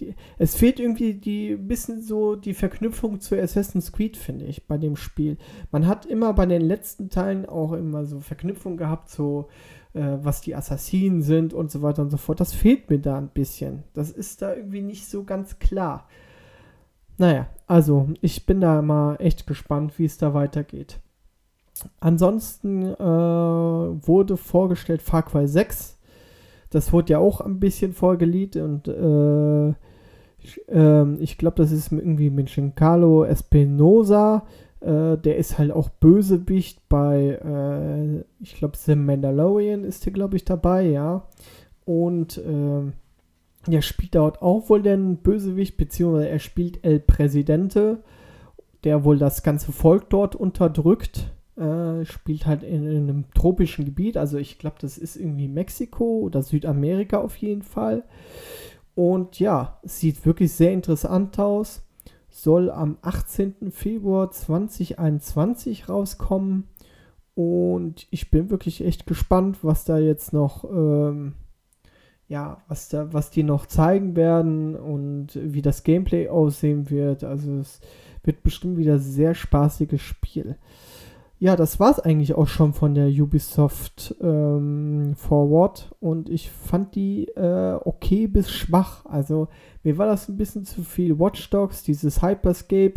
Die, 0.00 0.14
es 0.38 0.56
fehlt 0.56 0.80
irgendwie 0.80 1.14
die 1.14 1.54
bisschen 1.54 2.02
so 2.02 2.34
die 2.34 2.54
Verknüpfung 2.54 3.20
zu 3.20 3.40
Assassin's 3.40 3.92
Creed, 3.92 4.16
finde 4.16 4.44
ich, 4.44 4.66
bei 4.66 4.76
dem 4.76 4.96
Spiel. 4.96 5.36
Man 5.70 5.86
hat 5.86 6.04
immer 6.04 6.32
bei 6.32 6.46
den 6.46 6.62
letzten 6.62 7.10
Teilen 7.10 7.46
auch 7.46 7.72
immer 7.72 8.04
so 8.04 8.18
Verknüpfung 8.18 8.76
gehabt, 8.76 9.08
so 9.08 9.48
äh, 9.92 10.18
was 10.20 10.40
die 10.40 10.56
Assassinen 10.56 11.22
sind 11.22 11.54
und 11.54 11.70
so 11.70 11.80
weiter 11.80 12.02
und 12.02 12.10
so 12.10 12.16
fort. 12.16 12.40
Das 12.40 12.52
fehlt 12.52 12.90
mir 12.90 12.98
da 12.98 13.16
ein 13.16 13.28
bisschen. 13.28 13.84
Das 13.94 14.10
ist 14.10 14.42
da 14.42 14.54
irgendwie 14.54 14.82
nicht 14.82 15.06
so 15.06 15.22
ganz 15.22 15.60
klar. 15.60 16.08
Naja, 17.16 17.46
also 17.66 18.08
ich 18.20 18.46
bin 18.46 18.60
da 18.60 18.82
mal 18.82 19.16
echt 19.16 19.46
gespannt, 19.46 19.98
wie 19.98 20.04
es 20.04 20.18
da 20.18 20.34
weitergeht. 20.34 20.98
Ansonsten 22.00 22.82
äh, 22.82 22.98
wurde 22.98 24.36
vorgestellt 24.36 25.02
Far 25.02 25.22
Cry 25.22 25.46
6. 25.46 25.98
Das 26.74 26.92
wurde 26.92 27.12
ja 27.12 27.18
auch 27.18 27.40
ein 27.40 27.60
bisschen 27.60 27.92
vorgelegt 27.92 28.56
und 28.56 28.88
äh, 28.88 29.68
ich, 30.38 30.60
äh, 30.68 31.14
ich 31.20 31.38
glaube, 31.38 31.56
das 31.56 31.70
ist 31.70 31.92
irgendwie 31.92 32.30
mit 32.30 32.48
Giancarlo 32.48 33.24
Espinosa. 33.24 34.44
Äh, 34.80 35.16
der 35.16 35.36
ist 35.36 35.56
halt 35.56 35.70
auch 35.70 35.88
Bösewicht 35.88 36.88
bei, 36.88 37.38
äh, 37.42 38.24
ich 38.40 38.56
glaube, 38.56 38.76
The 38.76 38.96
Mandalorian 38.96 39.84
ist 39.84 40.04
hier, 40.04 40.12
glaube 40.12 40.36
ich, 40.36 40.44
dabei, 40.44 40.82
ja. 40.88 41.28
Und 41.84 42.38
äh, 42.38 43.72
er 43.72 43.82
spielt 43.82 44.14
dort 44.14 44.42
auch 44.42 44.68
wohl 44.68 44.82
den 44.82 45.18
Bösewicht, 45.18 45.76
beziehungsweise 45.76 46.28
er 46.28 46.38
spielt 46.38 46.84
El 46.84 47.00
Presidente, 47.00 48.02
der 48.82 49.04
wohl 49.04 49.18
das 49.18 49.42
ganze 49.42 49.72
Volk 49.72 50.10
dort 50.10 50.34
unterdrückt. 50.36 51.30
Äh, 51.56 52.04
spielt 52.04 52.46
halt 52.46 52.64
in, 52.64 52.84
in, 52.84 53.08
einem 53.08 53.24
tropischen 53.32 53.84
Gebiet, 53.84 54.16
also 54.16 54.38
ich 54.38 54.58
glaube, 54.58 54.76
das 54.80 54.98
ist 54.98 55.14
irgendwie 55.14 55.46
Mexiko 55.46 56.18
oder 56.20 56.42
Südamerika 56.42 57.18
auf 57.18 57.36
jeden 57.36 57.62
Fall. 57.62 58.02
Und 58.96 59.38
ja, 59.38 59.78
sieht 59.84 60.24
wirklich 60.26 60.52
sehr 60.52 60.72
interessant 60.72 61.38
aus. 61.38 61.82
Soll 62.28 62.70
am 62.70 62.98
18. 63.02 63.70
Februar 63.70 64.30
2021 64.30 65.88
rauskommen. 65.88 66.64
Und 67.36 68.06
ich 68.10 68.30
bin 68.30 68.50
wirklich 68.50 68.84
echt 68.84 69.06
gespannt, 69.06 69.58
was 69.62 69.84
da 69.84 69.98
jetzt 69.98 70.32
noch 70.32 70.64
ähm, 70.64 71.34
ja, 72.28 72.62
was, 72.68 72.88
da, 72.88 73.12
was 73.12 73.30
die 73.30 73.42
noch 73.42 73.66
zeigen 73.66 74.16
werden 74.16 74.76
und 74.76 75.38
wie 75.40 75.62
das 75.62 75.82
Gameplay 75.82 76.28
aussehen 76.28 76.90
wird. 76.90 77.24
Also 77.24 77.58
es 77.58 77.80
wird 78.22 78.42
bestimmt 78.42 78.78
wieder 78.78 78.98
sehr 78.98 79.34
spaßiges 79.34 80.00
Spiel. 80.00 80.56
Ja, 81.44 81.56
das 81.56 81.78
war 81.78 81.90
es 81.90 82.00
eigentlich 82.00 82.34
auch 82.36 82.46
schon 82.46 82.72
von 82.72 82.94
der 82.94 83.08
Ubisoft 83.08 84.14
ähm, 84.22 85.12
Forward 85.14 85.94
und 86.00 86.30
ich 86.30 86.50
fand 86.50 86.94
die 86.94 87.28
äh, 87.36 87.78
okay 87.84 88.28
bis 88.28 88.50
schwach. 88.50 89.04
Also 89.04 89.48
mir 89.82 89.98
war 89.98 90.06
das 90.06 90.26
ein 90.26 90.38
bisschen 90.38 90.64
zu 90.64 90.82
viel 90.82 91.18
Watch 91.18 91.50
Dogs, 91.50 91.82
dieses 91.82 92.22
Hyperscape. 92.22 92.94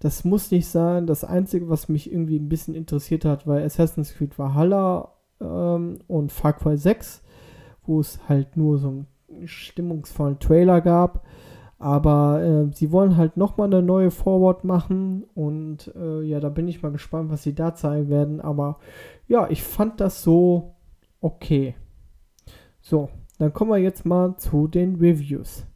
Das 0.00 0.24
muss 0.24 0.50
nicht 0.50 0.66
sein. 0.66 1.06
Das 1.06 1.22
Einzige, 1.22 1.68
was 1.68 1.88
mich 1.88 2.10
irgendwie 2.10 2.40
ein 2.40 2.48
bisschen 2.48 2.74
interessiert 2.74 3.24
hat, 3.24 3.46
war 3.46 3.58
Assassin's 3.58 4.14
Creed 4.14 4.36
Valhalla 4.36 5.12
ähm, 5.40 6.00
und 6.08 6.32
Far 6.32 6.54
Cry 6.54 6.76
6 6.76 7.22
wo 7.84 8.00
es 8.00 8.18
halt 8.28 8.56
nur 8.56 8.78
so 8.78 8.88
einen 8.88 9.46
stimmungsvollen 9.46 10.40
Trailer 10.40 10.80
gab. 10.80 11.24
Aber 11.78 12.42
äh, 12.42 12.74
sie 12.74 12.90
wollen 12.90 13.16
halt 13.16 13.36
nochmal 13.36 13.66
eine 13.66 13.82
neue 13.82 14.10
Forward 14.10 14.64
machen 14.64 15.24
und 15.34 15.92
äh, 15.94 16.22
ja, 16.22 16.40
da 16.40 16.48
bin 16.48 16.68
ich 16.68 16.82
mal 16.82 16.92
gespannt, 16.92 17.30
was 17.30 17.42
sie 17.42 17.54
da 17.54 17.74
zeigen 17.74 18.08
werden. 18.08 18.40
Aber 18.40 18.78
ja, 19.28 19.48
ich 19.50 19.62
fand 19.62 20.00
das 20.00 20.22
so 20.22 20.76
okay. 21.20 21.74
So, 22.80 23.10
dann 23.38 23.52
kommen 23.52 23.70
wir 23.70 23.78
jetzt 23.78 24.06
mal 24.06 24.36
zu 24.36 24.68
den 24.68 24.96
Reviews. 24.96 25.66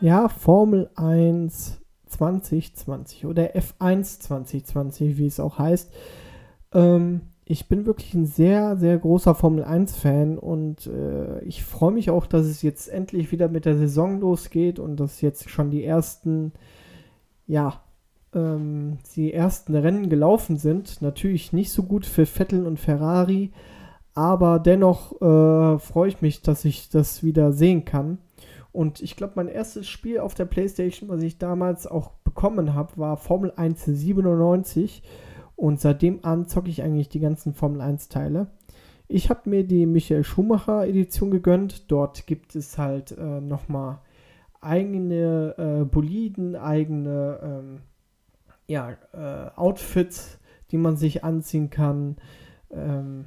Ja, 0.00 0.28
Formel 0.28 0.90
1 0.94 1.80
2020 2.06 3.26
oder 3.26 3.56
F1 3.56 4.20
2020, 4.20 5.18
wie 5.18 5.26
es 5.26 5.40
auch 5.40 5.58
heißt. 5.58 5.92
Ähm, 6.72 7.22
ich 7.50 7.66
bin 7.66 7.86
wirklich 7.86 8.12
ein 8.12 8.26
sehr, 8.26 8.76
sehr 8.76 8.98
großer 8.98 9.34
Formel 9.34 9.64
1-Fan 9.64 10.36
und 10.36 10.86
äh, 10.86 11.40
ich 11.44 11.64
freue 11.64 11.92
mich 11.92 12.10
auch, 12.10 12.26
dass 12.26 12.44
es 12.44 12.60
jetzt 12.60 12.88
endlich 12.88 13.32
wieder 13.32 13.48
mit 13.48 13.64
der 13.64 13.78
Saison 13.78 14.20
losgeht 14.20 14.78
und 14.78 15.00
dass 15.00 15.22
jetzt 15.22 15.48
schon 15.48 15.70
die 15.70 15.82
ersten, 15.82 16.52
ja, 17.46 17.80
ähm, 18.34 18.98
die 19.16 19.32
ersten 19.32 19.74
Rennen 19.74 20.10
gelaufen 20.10 20.58
sind. 20.58 21.00
Natürlich 21.00 21.54
nicht 21.54 21.72
so 21.72 21.84
gut 21.84 22.04
für 22.04 22.26
Vettel 22.26 22.66
und 22.66 22.78
Ferrari, 22.78 23.50
aber 24.12 24.58
dennoch 24.58 25.12
äh, 25.22 25.78
freue 25.78 26.08
ich 26.08 26.20
mich, 26.20 26.42
dass 26.42 26.66
ich 26.66 26.90
das 26.90 27.22
wieder 27.22 27.54
sehen 27.54 27.86
kann. 27.86 28.18
Und 28.72 29.00
ich 29.00 29.16
glaube, 29.16 29.32
mein 29.36 29.48
erstes 29.48 29.88
Spiel 29.88 30.20
auf 30.20 30.34
der 30.34 30.44
PlayStation, 30.44 31.08
was 31.08 31.22
ich 31.22 31.38
damals 31.38 31.86
auch 31.86 32.10
bekommen 32.24 32.74
habe, 32.74 32.98
war 32.98 33.16
Formel 33.16 33.54
1 33.56 33.86
97. 33.86 35.02
Und 35.58 35.80
seitdem 35.80 36.20
an 36.22 36.46
zocke 36.46 36.70
ich 36.70 36.84
eigentlich 36.84 37.08
die 37.08 37.18
ganzen 37.18 37.52
Formel 37.52 37.80
1 37.80 38.08
Teile. 38.08 38.46
Ich 39.08 39.28
habe 39.28 39.50
mir 39.50 39.66
die 39.66 39.86
Michael 39.86 40.22
Schumacher 40.22 40.86
Edition 40.86 41.32
gegönnt. 41.32 41.90
Dort 41.90 42.28
gibt 42.28 42.54
es 42.54 42.78
halt 42.78 43.10
äh, 43.18 43.40
nochmal 43.40 43.98
eigene 44.60 45.56
äh, 45.58 45.84
Boliden, 45.84 46.54
eigene 46.54 47.40
ähm, 47.42 47.80
ja, 48.68 48.96
äh, 49.12 49.50
Outfits, 49.56 50.38
die 50.70 50.78
man 50.78 50.96
sich 50.96 51.24
anziehen 51.24 51.70
kann. 51.70 52.18
Ähm, 52.70 53.24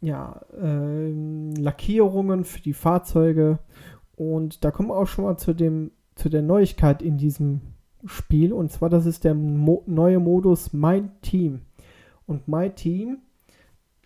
ja, 0.00 0.42
ähm, 0.56 1.56
Lackierungen 1.56 2.44
für 2.44 2.60
die 2.60 2.72
Fahrzeuge. 2.72 3.58
Und 4.14 4.64
da 4.64 4.70
kommen 4.70 4.90
wir 4.90 4.96
auch 4.96 5.08
schon 5.08 5.24
mal 5.24 5.38
zu, 5.38 5.54
dem, 5.54 5.90
zu 6.14 6.28
der 6.28 6.42
Neuigkeit 6.42 7.02
in 7.02 7.18
diesem 7.18 7.62
Spiel. 8.06 8.52
Und 8.52 8.70
zwar, 8.70 8.88
das 8.88 9.06
ist 9.06 9.24
der 9.24 9.34
Mo 9.34 9.82
neue 9.86 10.18
Modus 10.18 10.72
Mein 10.72 11.10
Team. 11.22 11.62
Und 12.26 12.48
My 12.48 12.70
Team 12.70 13.18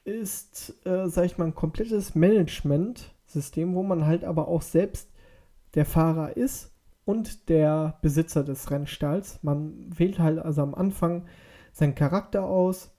ist, 0.05 0.75
äh, 0.87 1.09
sag 1.09 1.27
ich 1.27 1.39
mal, 1.39 1.47
ein 1.47 1.55
komplettes 1.55 2.15
Management-System, 2.15 3.75
wo 3.75 3.83
man 3.83 4.07
halt 4.07 4.25
aber 4.25 4.49
auch 4.49 4.63
selbst 4.63 5.11
der 5.75 5.85
Fahrer 5.85 6.37
ist 6.37 6.73
und 7.05 7.49
der 7.49 7.99
Besitzer 8.03 8.43
des 8.43 8.71
Rennstalls. 8.71 9.39
Man 9.43 9.87
wählt 9.97 10.19
halt 10.19 10.39
also 10.39 10.63
am 10.63 10.75
Anfang 10.75 11.27
seinen 11.73 11.95
Charakter 11.95 12.45
aus, 12.45 12.91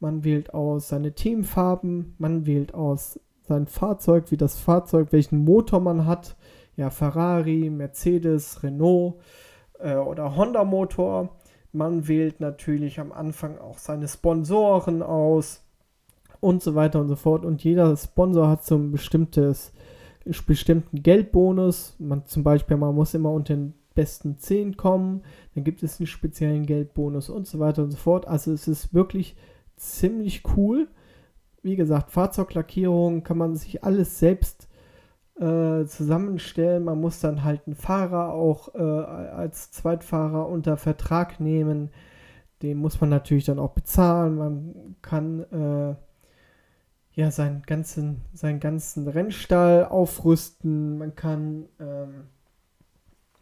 man 0.00 0.24
wählt 0.24 0.54
aus 0.54 0.88
seine 0.88 1.14
Teamfarben, 1.14 2.14
man 2.18 2.46
wählt 2.46 2.74
aus 2.74 3.20
sein 3.42 3.66
Fahrzeug, 3.66 4.30
wie 4.30 4.36
das 4.36 4.58
Fahrzeug, 4.58 5.08
welchen 5.12 5.44
Motor 5.44 5.80
man 5.80 6.06
hat. 6.06 6.36
Ja, 6.76 6.90
Ferrari, 6.90 7.70
Mercedes, 7.70 8.62
Renault 8.62 9.20
äh, 9.82 9.94
oder 9.94 10.36
Honda 10.36 10.64
Motor. 10.64 11.30
Man 11.72 12.06
wählt 12.08 12.40
natürlich 12.40 13.00
am 13.00 13.12
Anfang 13.12 13.58
auch 13.58 13.78
seine 13.78 14.08
Sponsoren 14.08 15.02
aus 15.02 15.62
und 16.40 16.62
so 16.62 16.74
weiter 16.74 17.00
und 17.00 17.08
so 17.08 17.16
fort. 17.16 17.44
Und 17.44 17.64
jeder 17.64 17.96
Sponsor 17.96 18.48
hat 18.48 18.64
so 18.64 18.76
ein 18.76 18.90
bestimmtes, 18.90 19.72
bestimmten 20.46 21.02
Geldbonus. 21.02 21.96
Man 21.98 22.26
zum 22.26 22.42
Beispiel, 22.42 22.76
man 22.76 22.94
muss 22.94 23.14
immer 23.14 23.30
unter 23.30 23.54
den 23.54 23.74
besten 23.94 24.38
10 24.38 24.76
kommen, 24.76 25.22
dann 25.54 25.64
gibt 25.64 25.82
es 25.82 26.00
einen 26.00 26.06
speziellen 26.06 26.66
Geldbonus 26.66 27.28
und 27.28 27.46
so 27.46 27.58
weiter 27.58 27.82
und 27.82 27.90
so 27.90 27.98
fort. 27.98 28.26
Also 28.26 28.52
es 28.52 28.68
ist 28.68 28.94
wirklich 28.94 29.36
ziemlich 29.76 30.42
cool. 30.56 30.88
Wie 31.62 31.76
gesagt, 31.76 32.10
Fahrzeuglackierung 32.10 33.22
kann 33.22 33.38
man 33.38 33.54
sich 33.54 33.84
alles 33.84 34.18
selbst 34.18 34.68
äh, 35.42 35.86
zusammenstellen. 35.86 36.84
Man 36.84 37.00
muss 37.00 37.18
dann 37.20 37.42
halt 37.42 37.62
einen 37.66 37.74
Fahrer 37.74 38.32
auch 38.32 38.74
äh, 38.74 38.78
als 38.78 39.72
Zweitfahrer 39.72 40.48
unter 40.48 40.76
Vertrag 40.76 41.40
nehmen. 41.40 41.90
Den 42.62 42.78
muss 42.78 43.00
man 43.00 43.10
natürlich 43.10 43.46
dann 43.46 43.58
auch 43.58 43.72
bezahlen. 43.72 44.36
Man 44.36 44.96
kann 45.02 45.40
äh, 45.50 45.94
ja 47.14 47.30
seinen 47.32 47.62
ganzen, 47.62 48.20
seinen 48.32 48.60
ganzen 48.60 49.08
Rennstall 49.08 49.86
aufrüsten. 49.86 50.98
Man 50.98 51.16
kann 51.16 51.64
ähm, 51.80 52.28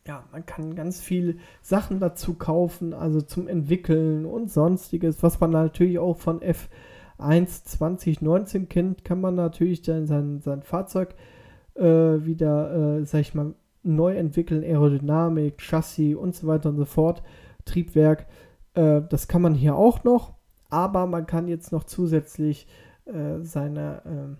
ja, 0.06 0.24
man 0.32 0.46
kann 0.46 0.74
ganz 0.74 1.02
viel 1.02 1.38
Sachen 1.60 2.00
dazu 2.00 2.32
kaufen, 2.32 2.94
also 2.94 3.20
zum 3.20 3.46
Entwickeln 3.46 4.24
und 4.24 4.50
sonstiges, 4.50 5.22
was 5.22 5.38
man 5.38 5.50
natürlich 5.50 5.98
auch 5.98 6.16
von 6.16 6.40
F1 6.40 7.64
2019 7.64 8.70
kennt, 8.70 9.04
kann 9.04 9.20
man 9.20 9.34
natürlich 9.34 9.82
dann 9.82 10.06
sein, 10.06 10.40
sein 10.40 10.62
Fahrzeug 10.62 11.10
äh, 11.10 11.39
wieder, 11.76 12.98
äh, 12.98 13.04
sag 13.06 13.20
ich 13.20 13.34
mal, 13.34 13.54
neu 13.82 14.14
entwickeln, 14.14 14.62
Aerodynamik, 14.62 15.60
Chassis 15.60 16.16
und 16.16 16.34
so 16.34 16.46
weiter 16.46 16.70
und 16.70 16.76
so 16.76 16.84
fort, 16.84 17.22
Triebwerk. 17.64 18.26
Äh, 18.74 19.02
das 19.08 19.28
kann 19.28 19.42
man 19.42 19.54
hier 19.54 19.76
auch 19.76 20.04
noch, 20.04 20.34
aber 20.68 21.06
man 21.06 21.26
kann 21.26 21.48
jetzt 21.48 21.72
noch 21.72 21.84
zusätzlich 21.84 22.66
äh, 23.06 23.40
seine, 23.42 24.02
ähm, 24.04 24.36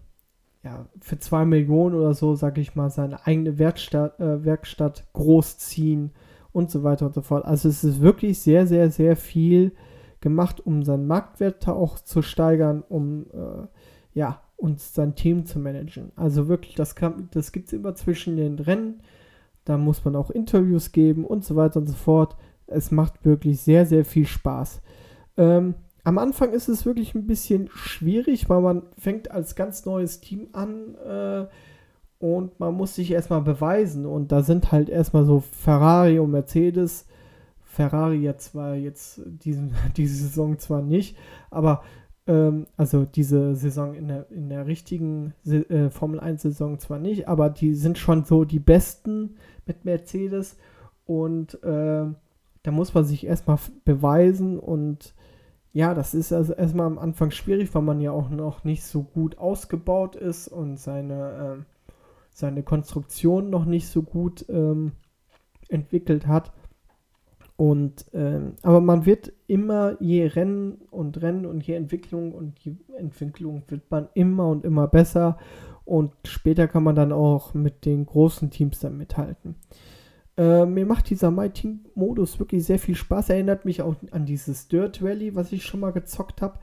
ja, 0.63 0.87
für 1.01 1.19
zwei 1.19 1.45
Millionen 1.45 1.95
oder 1.95 2.15
so, 2.15 2.35
sag 2.35 2.59
ich 2.59 2.77
mal, 2.77 2.91
seine 2.91 3.27
eigene 3.27 3.59
Werkstatt, 3.59 4.21
äh, 4.21 4.45
Werkstatt 4.45 5.07
großziehen 5.15 6.13
und 6.53 6.71
so 6.71 6.83
weiter 6.83 7.07
und 7.07 7.15
so 7.15 7.23
fort. 7.23 7.45
Also 7.45 7.69
es 7.69 7.83
ist 7.83 8.01
wirklich 8.01 8.41
sehr, 8.41 8.67
sehr, 8.67 8.91
sehr 8.91 9.17
viel 9.17 9.73
gemacht, 10.21 10.65
um 10.65 10.83
seinen 10.83 11.07
Marktwert 11.07 11.67
auch 11.67 11.99
zu 11.99 12.21
steigern, 12.21 12.83
um 12.87 13.27
äh, 13.33 13.67
ja, 14.13 14.43
und 14.61 14.79
sein 14.81 15.15
Team 15.15 15.47
zu 15.47 15.59
managen. 15.59 16.13
Also 16.17 16.49
wirklich, 16.49 16.75
das, 16.75 16.95
das 17.31 17.53
gibt 17.53 17.69
es 17.69 17.73
immer 17.73 17.95
zwischen 17.95 18.37
den 18.37 18.59
Rennen. 18.59 19.01
Da 19.65 19.79
muss 19.79 20.05
man 20.05 20.17
auch 20.17 20.31
Interviews 20.31 20.93
geben 20.93 21.25
und 21.25 21.45
so 21.45 21.57
weiter 21.57 21.81
und 21.81 21.87
so 21.87 21.95
fort. 21.95 22.37
Es 22.67 22.91
macht 22.91 23.25
wirklich 23.25 23.61
sehr, 23.61 23.87
sehr 23.87 24.05
viel 24.05 24.27
Spaß. 24.27 24.83
Ähm, 25.37 25.75
am 26.05 26.19
Anfang 26.19 26.53
ist 26.53 26.69
es 26.69 26.87
wirklich 26.87 27.15
ein 27.15 27.27
bisschen 27.27 27.69
schwierig, 27.75 28.49
weil 28.49 28.61
man 28.61 28.83
fängt 28.99 29.31
als 29.31 29.55
ganz 29.55 29.85
neues 29.87 30.21
Team 30.21 30.49
an 30.53 30.95
äh, 30.97 31.47
und 32.19 32.61
man 32.61 32.75
muss 32.75 32.95
sich 32.95 33.11
erstmal 33.11 33.43
beweisen. 33.43 34.07
Und 34.07 34.31
da 34.33 34.43
sind 34.43 34.73
halt 34.73 34.89
erstmal 34.89 35.25
so 35.25 35.41
Ferrari 35.41 36.19
und 36.19 36.31
Mercedes. 36.31 37.07
Ferrari 37.63 38.17
jetzt 38.17 38.53
zwar 38.53 38.75
jetzt 38.75 39.23
diesen, 39.25 39.75
diese 39.97 40.17
Saison 40.17 40.59
zwar 40.59 40.83
nicht, 40.83 41.17
aber 41.51 41.83
ähm, 42.31 42.67
also 42.77 43.05
diese 43.05 43.57
Saison 43.57 43.95
in 43.95 44.07
der, 44.07 44.31
in 44.31 44.49
der 44.49 44.67
richtigen 44.67 45.35
äh, 45.45 45.91
Formel 45.91 46.21
1-Saison 46.21 46.79
zwar 46.79 47.01
nicht, 47.01 47.27
aber 47.27 47.51
die 47.51 47.75
sind 47.75 47.99
schon 47.99 48.25
so 48.25 48.45
die 48.45 48.61
besten 48.61 49.37
mit 49.67 49.85
Mercedes. 49.85 50.57
Und 51.07 51.63
äh, 51.65 52.07
da 52.63 52.71
muss 52.71 52.95
man 52.95 53.05
sich 53.05 53.27
erstmal 53.27 53.59
beweisen 53.85 54.61
und 54.61 55.15
ja, 55.73 55.95
das 55.95 56.15
ist 56.15 56.33
also 56.33 56.53
erstmal 56.53 56.87
am 56.87 56.99
Anfang 56.99 57.31
schwierig, 57.31 57.75
weil 57.75 57.83
man 57.83 58.01
ja 58.01 58.11
auch 58.13 58.29
noch 58.31 58.65
nicht 58.65 58.83
so 58.85 59.03
gut 59.03 59.39
ausgebaut 59.39 60.17
ist 60.17 60.49
und 60.49 60.79
seine, 60.79 61.59
äh, 61.59 61.93
seine 62.31 62.63
Konstruktion 62.63 63.51
noch 63.51 63.65
nicht 63.65 63.89
so 63.89 64.03
gut 64.03 64.45
ähm, 64.49 64.93
entwickelt 65.69 66.27
hat. 66.27 66.53
Und 67.61 68.07
ähm, 68.15 68.55
aber 68.63 68.81
man 68.81 69.05
wird 69.05 69.35
immer, 69.47 70.01
je 70.01 70.25
Rennen 70.25 70.79
und 70.91 71.21
Rennen 71.21 71.45
und 71.45 71.63
je 71.63 71.75
Entwicklung 71.75 72.33
und 72.33 72.59
je 72.61 72.77
Entwicklung 72.97 73.65
wird 73.69 73.91
man 73.91 74.09
immer 74.15 74.49
und 74.49 74.65
immer 74.65 74.89
besser. 74.89 75.37
Und 75.85 76.15
später 76.25 76.69
kann 76.69 76.85
man 76.85 76.95
dann 76.95 77.13
auch 77.13 77.53
mit 77.53 77.85
den 77.85 78.07
großen 78.07 78.49
Teams 78.49 78.81
dann 78.81 78.97
mithalten. 78.97 79.57
Äh, 80.39 80.65
mir 80.65 80.87
macht 80.87 81.11
dieser 81.11 81.31
My 81.31 81.51
Team 81.51 81.81
Modus 81.95 82.39
wirklich 82.39 82.65
sehr 82.65 82.79
viel 82.79 82.95
Spaß. 82.95 83.29
Erinnert 83.29 83.67
mich 83.67 83.83
auch 83.83 83.95
an 84.11 84.25
dieses 84.25 84.69
Dirt 84.69 85.03
Rally, 85.03 85.35
was 85.35 85.53
ich 85.53 85.63
schon 85.67 85.81
mal 85.81 85.93
gezockt 85.93 86.41
habe. 86.41 86.59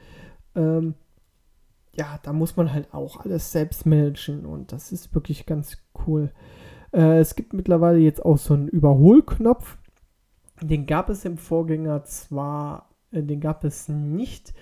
Ähm, 0.55 0.95
ja, 1.93 2.19
da 2.23 2.33
muss 2.33 2.57
man 2.57 2.73
halt 2.73 2.91
auch 2.91 3.23
alles 3.23 3.51
selbst 3.51 3.85
managen 3.85 4.47
und 4.47 4.71
das 4.71 4.91
ist 4.91 5.13
wirklich 5.13 5.45
ganz 5.45 5.77
cool. 6.07 6.31
Äh, 6.91 7.19
es 7.19 7.35
gibt 7.35 7.53
mittlerweile 7.53 7.99
jetzt 7.99 8.25
auch 8.25 8.39
so 8.39 8.55
einen 8.55 8.67
Überholknopf. 8.67 9.77
Den 10.61 10.85
gab 10.85 11.09
es 11.09 11.25
im 11.25 11.37
Vorgänger 11.37 12.03
zwar, 12.03 12.89
äh, 13.11 13.23
den 13.23 13.39
gab 13.39 13.63
es 13.63 13.89
nicht, 13.89 14.53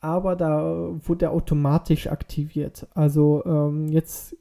aber 0.00 0.36
da 0.36 0.90
wurde 1.06 1.26
er 1.26 1.32
automatisch 1.32 2.06
aktiviert. 2.08 2.86
Also 2.94 3.44
ähm, 3.44 3.88
jetzt 3.88 4.36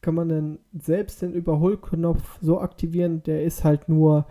kann 0.00 0.14
man 0.14 0.28
dann 0.28 0.58
selbst 0.78 1.22
den 1.22 1.32
Überholknopf 1.32 2.38
so 2.40 2.60
aktivieren, 2.60 3.22
der 3.24 3.42
ist 3.42 3.64
halt 3.64 3.88
nur 3.88 4.26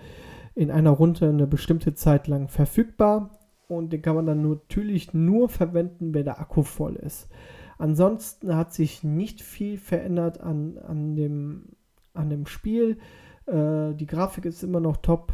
in 0.56 0.72
einer 0.72 0.92
Runde 0.92 1.30
eine 1.30 1.46
bestimmte 1.46 1.94
Zeit 1.94 2.28
lang 2.28 2.48
verfügbar 2.48 3.32
und 3.68 3.92
den 3.92 4.02
kann 4.02 4.16
man 4.16 4.26
dann 4.26 4.50
natürlich 4.50 5.14
nur 5.14 5.50
verwenden, 5.50 6.14
wenn 6.14 6.24
der 6.24 6.40
Akku 6.40 6.64
voll 6.64 6.96
ist. 6.96 7.30
Ansonsten 7.78 8.56
hat 8.56 8.74
sich 8.74 9.04
nicht 9.04 9.42
viel 9.42 9.78
verändert 9.78 10.42
an, 10.42 10.78
an, 10.80 11.16
dem, 11.16 11.66
an 12.14 12.30
dem 12.30 12.48
Spiel. 12.48 12.98
Äh, 13.46 13.94
die 13.94 14.08
Grafik 14.08 14.46
ist 14.46 14.64
immer 14.64 14.80
noch 14.80 14.98
top. 14.98 15.34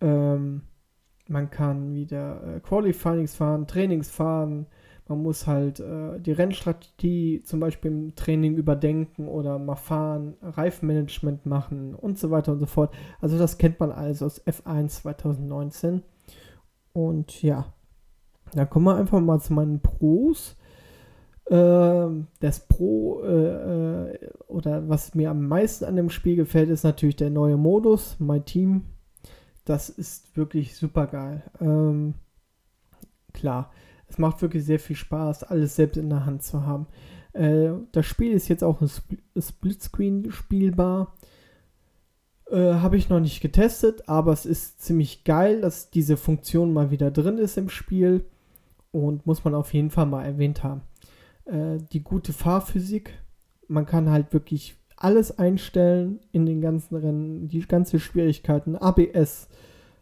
Ähm, 0.00 0.62
man 1.26 1.50
kann 1.50 1.94
wieder 1.94 2.56
äh, 2.56 2.60
Qualifyings 2.60 3.34
fahren, 3.34 3.66
Trainings 3.66 4.10
fahren, 4.10 4.66
man 5.08 5.22
muss 5.22 5.46
halt 5.46 5.80
äh, 5.80 6.20
die 6.20 6.32
Rennstrategie 6.32 7.42
zum 7.42 7.60
Beispiel 7.60 7.90
im 7.90 8.14
Training 8.14 8.56
überdenken 8.56 9.26
oder 9.26 9.58
mal 9.58 9.74
fahren, 9.74 10.36
Reifenmanagement 10.42 11.46
machen 11.46 11.94
und 11.94 12.18
so 12.18 12.30
weiter 12.30 12.52
und 12.52 12.58
so 12.58 12.66
fort. 12.66 12.94
Also 13.20 13.38
das 13.38 13.56
kennt 13.56 13.80
man 13.80 13.90
alles 13.90 14.22
aus 14.22 14.46
F1 14.46 14.88
2019. 14.88 16.02
Und 16.92 17.42
ja, 17.42 17.72
dann 18.52 18.68
kommen 18.68 18.84
wir 18.84 18.96
einfach 18.96 19.20
mal 19.20 19.40
zu 19.40 19.54
meinen 19.54 19.80
Pros. 19.80 20.56
Äh, 21.46 22.08
das 22.40 22.68
Pro 22.68 23.22
äh, 23.22 24.10
äh, 24.10 24.30
oder 24.46 24.90
was 24.90 25.14
mir 25.14 25.30
am 25.30 25.48
meisten 25.48 25.86
an 25.86 25.96
dem 25.96 26.10
Spiel 26.10 26.36
gefällt, 26.36 26.68
ist 26.68 26.84
natürlich 26.84 27.16
der 27.16 27.30
neue 27.30 27.56
Modus, 27.56 28.20
My 28.20 28.42
Team. 28.42 28.84
Das 29.68 29.90
ist 29.90 30.34
wirklich 30.34 30.76
super 30.76 31.06
geil. 31.06 31.42
Ähm, 31.60 32.14
klar, 33.34 33.70
es 34.06 34.16
macht 34.16 34.40
wirklich 34.40 34.64
sehr 34.64 34.80
viel 34.80 34.96
Spaß, 34.96 35.44
alles 35.44 35.76
selbst 35.76 35.98
in 35.98 36.08
der 36.08 36.24
Hand 36.24 36.42
zu 36.42 36.64
haben. 36.64 36.86
Äh, 37.34 37.72
das 37.92 38.06
Spiel 38.06 38.32
ist 38.32 38.48
jetzt 38.48 38.64
auch 38.64 38.80
ein 38.80 38.88
Spl 38.88 39.18
Splitscreen 39.38 40.32
spielbar. 40.32 41.12
Äh, 42.50 42.76
Habe 42.76 42.96
ich 42.96 43.10
noch 43.10 43.20
nicht 43.20 43.42
getestet, 43.42 44.08
aber 44.08 44.32
es 44.32 44.46
ist 44.46 44.80
ziemlich 44.80 45.24
geil, 45.24 45.60
dass 45.60 45.90
diese 45.90 46.16
Funktion 46.16 46.72
mal 46.72 46.90
wieder 46.90 47.10
drin 47.10 47.36
ist 47.36 47.58
im 47.58 47.68
Spiel 47.68 48.24
und 48.90 49.26
muss 49.26 49.44
man 49.44 49.54
auf 49.54 49.74
jeden 49.74 49.90
Fall 49.90 50.06
mal 50.06 50.24
erwähnt 50.24 50.64
haben. 50.64 50.80
Äh, 51.44 51.76
die 51.92 52.02
gute 52.02 52.32
Fahrphysik, 52.32 53.12
man 53.68 53.84
kann 53.84 54.08
halt 54.08 54.32
wirklich 54.32 54.77
alles 54.98 55.38
einstellen 55.38 56.20
in 56.32 56.46
den 56.46 56.60
ganzen 56.60 56.96
Rennen, 56.96 57.48
die 57.48 57.60
ganzen 57.60 58.00
Schwierigkeiten, 58.00 58.76
ABS, 58.76 59.48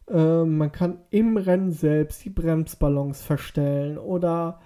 äh, 0.08 0.44
man 0.44 0.72
kann 0.72 0.98
im 1.10 1.36
Rennen 1.36 1.70
selbst 1.70 2.24
die 2.24 2.30
Bremsballons 2.30 3.22
verstellen 3.22 3.98
oder 3.98 4.60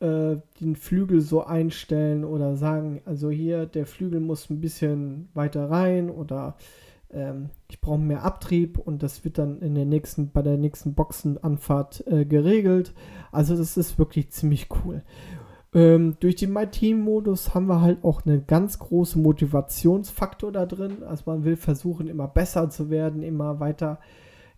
äh, 0.00 0.36
den 0.60 0.76
Flügel 0.76 1.20
so 1.20 1.44
einstellen 1.44 2.24
oder 2.24 2.56
sagen, 2.56 3.02
also 3.04 3.30
hier 3.30 3.66
der 3.66 3.86
Flügel 3.86 4.20
muss 4.20 4.50
ein 4.50 4.60
bisschen 4.60 5.28
weiter 5.34 5.70
rein 5.70 6.10
oder 6.10 6.56
ähm, 7.12 7.50
ich 7.68 7.80
brauche 7.80 7.98
mehr 7.98 8.22
Abtrieb 8.22 8.78
und 8.78 9.02
das 9.02 9.24
wird 9.24 9.38
dann 9.38 9.60
in 9.60 9.74
der 9.74 9.84
nächsten, 9.84 10.30
bei 10.30 10.42
der 10.42 10.56
nächsten 10.56 10.94
Boxenanfahrt 10.94 12.06
äh, 12.06 12.24
geregelt. 12.24 12.92
Also 13.32 13.56
das 13.56 13.76
ist 13.76 13.98
wirklich 13.98 14.30
ziemlich 14.30 14.68
cool. 14.84 15.02
Ähm, 15.72 16.16
durch 16.18 16.36
den 16.36 16.52
My 16.52 16.66
Team 16.66 17.00
Modus 17.00 17.54
haben 17.54 17.66
wir 17.66 17.80
halt 17.80 18.02
auch 18.02 18.24
einen 18.26 18.46
ganz 18.46 18.78
großen 18.78 19.22
Motivationsfaktor 19.22 20.50
da 20.50 20.66
drin. 20.66 21.02
Also 21.04 21.24
man 21.26 21.44
will 21.44 21.56
versuchen, 21.56 22.08
immer 22.08 22.26
besser 22.26 22.70
zu 22.70 22.90
werden, 22.90 23.22
immer 23.22 23.60
weiter 23.60 24.00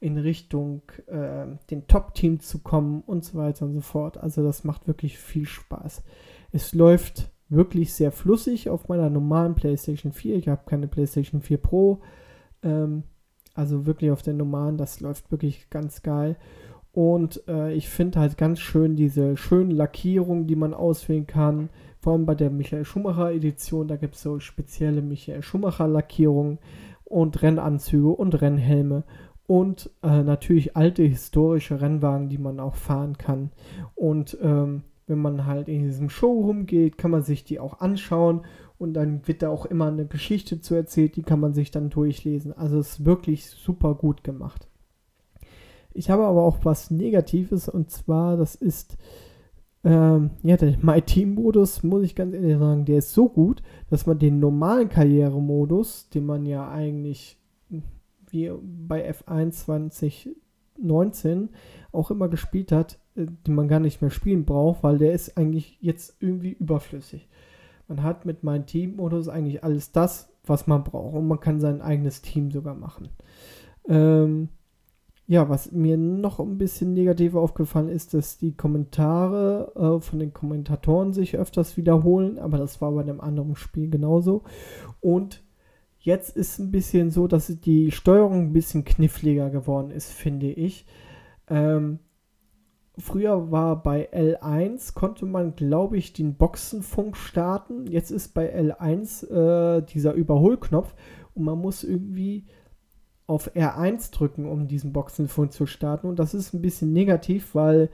in 0.00 0.18
Richtung 0.18 0.82
äh, 1.06 1.46
den 1.70 1.86
Top-Team 1.86 2.40
zu 2.40 2.60
kommen 2.60 3.02
und 3.06 3.24
so 3.24 3.38
weiter 3.38 3.66
und 3.66 3.74
so 3.74 3.80
fort. 3.80 4.18
Also 4.18 4.42
das 4.42 4.64
macht 4.64 4.88
wirklich 4.88 5.18
viel 5.18 5.46
Spaß. 5.46 6.02
Es 6.50 6.74
läuft 6.74 7.30
wirklich 7.48 7.92
sehr 7.92 8.10
flüssig 8.10 8.70
auf 8.70 8.88
meiner 8.88 9.10
normalen 9.10 9.54
PlayStation 9.54 10.12
4. 10.12 10.36
Ich 10.36 10.48
habe 10.48 10.62
keine 10.66 10.88
PlayStation 10.88 11.42
4 11.42 11.58
Pro. 11.58 12.00
Ähm, 12.62 13.04
also 13.54 13.86
wirklich 13.86 14.10
auf 14.10 14.22
der 14.22 14.34
normalen, 14.34 14.78
das 14.78 15.00
läuft 15.00 15.30
wirklich 15.30 15.68
ganz 15.68 16.02
geil. 16.02 16.36
Und 16.92 17.42
äh, 17.48 17.72
ich 17.72 17.88
finde 17.88 18.20
halt 18.20 18.36
ganz 18.36 18.60
schön 18.60 18.96
diese 18.96 19.36
schönen 19.36 19.70
Lackierungen, 19.70 20.46
die 20.46 20.56
man 20.56 20.74
auswählen 20.74 21.26
kann. 21.26 21.70
Vor 21.98 22.12
allem 22.12 22.26
bei 22.26 22.34
der 22.34 22.50
Michael 22.50 22.84
Schumacher 22.84 23.32
Edition, 23.32 23.88
da 23.88 23.96
gibt 23.96 24.14
es 24.14 24.22
so 24.22 24.40
spezielle 24.40 25.00
Michael 25.00 25.42
Schumacher 25.42 25.88
Lackierungen 25.88 26.58
und 27.04 27.40
Rennanzüge 27.42 28.10
und 28.10 28.40
Rennhelme 28.40 29.04
und 29.46 29.90
äh, 30.02 30.22
natürlich 30.22 30.76
alte 30.76 31.02
historische 31.02 31.80
Rennwagen, 31.80 32.28
die 32.28 32.38
man 32.38 32.60
auch 32.60 32.74
fahren 32.74 33.18
kann. 33.18 33.50
Und 33.94 34.36
ähm, 34.42 34.82
wenn 35.06 35.18
man 35.18 35.46
halt 35.46 35.68
in 35.68 35.84
diesem 35.84 36.10
Showroom 36.10 36.66
geht, 36.66 36.98
kann 36.98 37.10
man 37.10 37.22
sich 37.22 37.44
die 37.44 37.58
auch 37.58 37.80
anschauen 37.80 38.42
und 38.78 38.94
dann 38.94 39.26
wird 39.26 39.42
da 39.42 39.50
auch 39.50 39.66
immer 39.66 39.88
eine 39.88 40.06
Geschichte 40.06 40.60
zu 40.60 40.74
erzählt, 40.74 41.16
die 41.16 41.22
kann 41.22 41.40
man 41.40 41.54
sich 41.54 41.70
dann 41.70 41.90
durchlesen. 41.90 42.56
Also 42.56 42.78
es 42.78 42.98
ist 42.98 43.04
wirklich 43.04 43.46
super 43.46 43.94
gut 43.94 44.24
gemacht. 44.24 44.68
Ich 45.94 46.10
habe 46.10 46.24
aber 46.24 46.42
auch 46.42 46.58
was 46.64 46.90
Negatives 46.90 47.68
und 47.68 47.90
zwar, 47.90 48.36
das 48.36 48.54
ist 48.54 48.96
ähm, 49.84 50.30
ja, 50.42 50.56
der 50.56 50.78
My 50.80 51.02
Team 51.02 51.34
Modus, 51.34 51.82
muss 51.82 52.04
ich 52.04 52.14
ganz 52.14 52.34
ehrlich 52.34 52.58
sagen, 52.58 52.84
der 52.84 52.98
ist 52.98 53.12
so 53.12 53.28
gut, 53.28 53.62
dass 53.90 54.06
man 54.06 54.18
den 54.18 54.38
normalen 54.38 54.88
Karrieremodus, 54.88 56.08
den 56.10 56.26
man 56.26 56.46
ja 56.46 56.68
eigentlich 56.70 57.38
wie 58.30 58.50
bei 58.88 59.10
F1 59.10 59.50
2019 59.52 61.50
auch 61.90 62.10
immer 62.10 62.28
gespielt 62.28 62.72
hat, 62.72 62.98
äh, 63.16 63.26
die 63.46 63.50
man 63.50 63.68
gar 63.68 63.80
nicht 63.80 64.00
mehr 64.00 64.10
spielen 64.10 64.44
braucht, 64.44 64.82
weil 64.82 64.98
der 64.98 65.12
ist 65.12 65.36
eigentlich 65.36 65.78
jetzt 65.80 66.16
irgendwie 66.20 66.52
überflüssig. 66.52 67.28
Man 67.88 68.02
hat 68.02 68.24
mit 68.24 68.42
meinem 68.42 68.66
Team-Modus 68.66 69.28
eigentlich 69.28 69.64
alles 69.64 69.92
das, 69.92 70.32
was 70.44 70.66
man 70.66 70.84
braucht 70.84 71.14
und 71.14 71.26
man 71.26 71.40
kann 71.40 71.60
sein 71.60 71.82
eigenes 71.82 72.22
Team 72.22 72.50
sogar 72.50 72.74
machen. 72.74 73.08
Ähm, 73.86 74.48
ja, 75.26 75.48
was 75.48 75.70
mir 75.72 75.96
noch 75.96 76.40
ein 76.40 76.58
bisschen 76.58 76.92
negativ 76.94 77.34
aufgefallen 77.34 77.88
ist, 77.88 78.12
dass 78.12 78.38
die 78.38 78.56
Kommentare 78.56 79.72
äh, 79.76 80.00
von 80.00 80.18
den 80.18 80.32
Kommentatoren 80.32 81.12
sich 81.12 81.36
öfters 81.36 81.76
wiederholen, 81.76 82.38
aber 82.38 82.58
das 82.58 82.80
war 82.80 82.92
bei 82.92 83.02
einem 83.02 83.20
anderen 83.20 83.54
Spiel 83.54 83.88
genauso. 83.88 84.42
Und 85.00 85.42
jetzt 86.00 86.36
ist 86.36 86.58
ein 86.58 86.70
bisschen 86.70 87.10
so, 87.10 87.28
dass 87.28 87.46
die 87.46 87.92
Steuerung 87.92 88.48
ein 88.48 88.52
bisschen 88.52 88.84
kniffliger 88.84 89.50
geworden 89.50 89.90
ist, 89.92 90.10
finde 90.10 90.50
ich. 90.50 90.86
Ähm, 91.48 92.00
früher 92.98 93.52
war 93.52 93.80
bei 93.80 94.12
L1, 94.12 94.94
konnte 94.94 95.24
man, 95.24 95.54
glaube 95.54 95.96
ich, 95.98 96.12
den 96.12 96.34
Boxenfunk 96.34 97.16
starten. 97.16 97.86
Jetzt 97.86 98.10
ist 98.10 98.34
bei 98.34 98.52
L1 98.54 99.28
äh, 99.30 99.82
dieser 99.82 100.14
Überholknopf 100.14 100.94
und 101.34 101.44
man 101.44 101.58
muss 101.58 101.84
irgendwie 101.84 102.46
auf 103.26 103.54
R1 103.54 104.12
drücken, 104.12 104.46
um 104.46 104.68
diesen 104.68 104.92
Boxenfunk 104.92 105.52
zu 105.52 105.66
starten. 105.66 106.06
Und 106.06 106.18
das 106.18 106.34
ist 106.34 106.52
ein 106.52 106.62
bisschen 106.62 106.92
negativ, 106.92 107.54
weil 107.54 107.90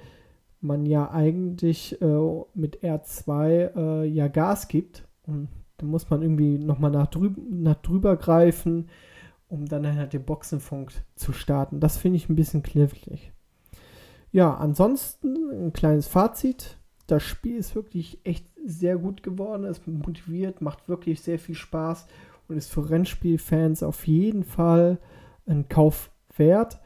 man 0.61 0.87
ja 0.87 1.11
eigentlich 1.11 2.01
äh, 2.03 2.45
mit 2.55 2.83
R2 2.83 3.77
äh, 3.77 4.05
ja 4.07 4.29
Gas 4.29 4.69
gibt. 4.69 5.07
Und 5.27 5.49
da 5.77 5.87
muss 5.87 6.11
man 6.11 6.23
irgendwie 6.23 6.59
nochmal 6.59 6.91
nach, 6.91 7.07
drüb 7.07 7.39
nach 7.51 7.77
drüber 7.77 8.17
greifen, 8.17 8.89
um 9.49 9.67
dann 9.67 9.97
halt 9.97 10.13
den 10.13 10.25
Boxenfunk 10.25 10.93
zu 11.15 11.33
starten. 11.33 11.81
Das 11.81 11.97
finde 11.97 12.17
ich 12.17 12.29
ein 12.29 12.37
bisschen 12.37 12.63
knifflig. 12.63 13.33
Ja, 14.33 14.55
ansonsten 14.55 15.67
ein 15.67 15.73
kleines 15.73 16.07
Fazit. 16.07 16.77
Das 17.07 17.23
Spiel 17.23 17.57
ist 17.57 17.75
wirklich 17.75 18.19
echt 18.25 18.47
sehr 18.65 18.99
gut 18.99 19.23
geworden. 19.23 19.65
Es 19.65 19.87
motiviert, 19.87 20.61
macht 20.61 20.89
wirklich 20.89 21.23
sehr 21.23 21.39
viel 21.39 21.55
Spaß 21.55 22.07
und 22.49 22.57
ist 22.57 22.71
für 22.71 22.91
Rennspielfans 22.91 23.83
auf 23.83 24.07
jeden 24.07 24.45
Fall 24.45 24.99
ein 25.49 25.69
Kauf 25.69 26.11
wert. 26.37 26.81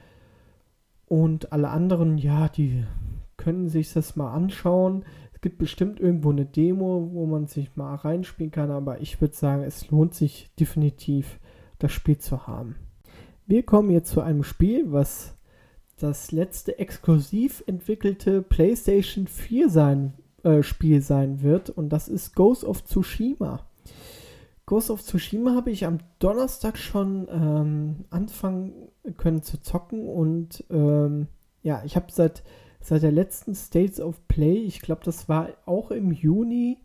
Und 1.06 1.52
alle 1.52 1.68
anderen, 1.68 2.16
ja, 2.16 2.48
die 2.48 2.84
können 3.36 3.68
sich 3.68 3.92
das 3.92 4.16
mal 4.16 4.32
anschauen. 4.32 5.04
Es 5.34 5.40
gibt 5.40 5.58
bestimmt 5.58 6.00
irgendwo 6.00 6.30
eine 6.30 6.46
Demo, 6.46 7.10
wo 7.12 7.26
man 7.26 7.46
sich 7.46 7.76
mal 7.76 7.96
reinspielen 7.96 8.52
kann, 8.52 8.70
aber 8.70 9.00
ich 9.00 9.20
würde 9.20 9.34
sagen, 9.34 9.62
es 9.62 9.90
lohnt 9.90 10.14
sich 10.14 10.50
definitiv, 10.58 11.38
das 11.78 11.92
Spiel 11.92 12.18
zu 12.18 12.46
haben. 12.46 12.76
Wir 13.46 13.64
kommen 13.64 13.90
jetzt 13.90 14.10
zu 14.10 14.20
einem 14.20 14.44
Spiel, 14.44 14.92
was 14.92 15.36
das 15.98 16.32
letzte 16.32 16.78
exklusiv 16.78 17.62
entwickelte 17.66 18.42
PlayStation 18.42 19.26
4 19.26 19.68
sein, 19.68 20.14
äh, 20.42 20.62
Spiel 20.62 21.02
sein 21.02 21.42
wird 21.42 21.70
und 21.70 21.90
das 21.90 22.08
ist 22.08 22.34
Ghost 22.34 22.64
of 22.64 22.84
Tsushima. 22.84 23.66
Ghost 24.72 24.88
of 24.88 25.02
Tsushima 25.02 25.54
habe 25.54 25.70
ich 25.70 25.84
am 25.84 25.98
Donnerstag 26.18 26.78
schon 26.78 27.28
ähm, 27.30 28.06
anfangen 28.08 28.88
können 29.18 29.42
zu 29.42 29.60
zocken 29.60 30.08
und 30.08 30.64
ähm, 30.70 31.26
ja, 31.62 31.82
ich 31.84 31.94
habe 31.94 32.06
seit, 32.10 32.42
seit 32.80 33.02
der 33.02 33.12
letzten 33.12 33.54
States 33.54 34.00
of 34.00 34.26
Play, 34.28 34.54
ich 34.54 34.80
glaube, 34.80 35.02
das 35.04 35.28
war 35.28 35.50
auch 35.66 35.90
im 35.90 36.10
Juni, 36.10 36.78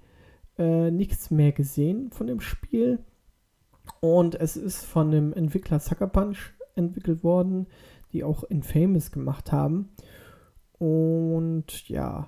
äh, 0.57 0.91
nichts 0.91 1.31
mehr 1.31 1.53
gesehen 1.53 2.11
von 2.11 2.27
dem 2.27 2.41
Spiel. 2.41 2.99
Und 4.01 4.35
es 4.35 4.57
ist 4.57 4.83
von 4.83 5.09
dem 5.09 5.31
Entwickler 5.31 5.79
Sucker 5.79 6.07
Punch 6.07 6.51
entwickelt 6.75 7.23
worden 7.23 7.67
die 8.11 8.25
auch 8.25 8.43
Infamous 8.43 9.11
gemacht 9.11 9.53
haben. 9.53 9.93
Und 10.77 11.87
ja, 11.87 12.27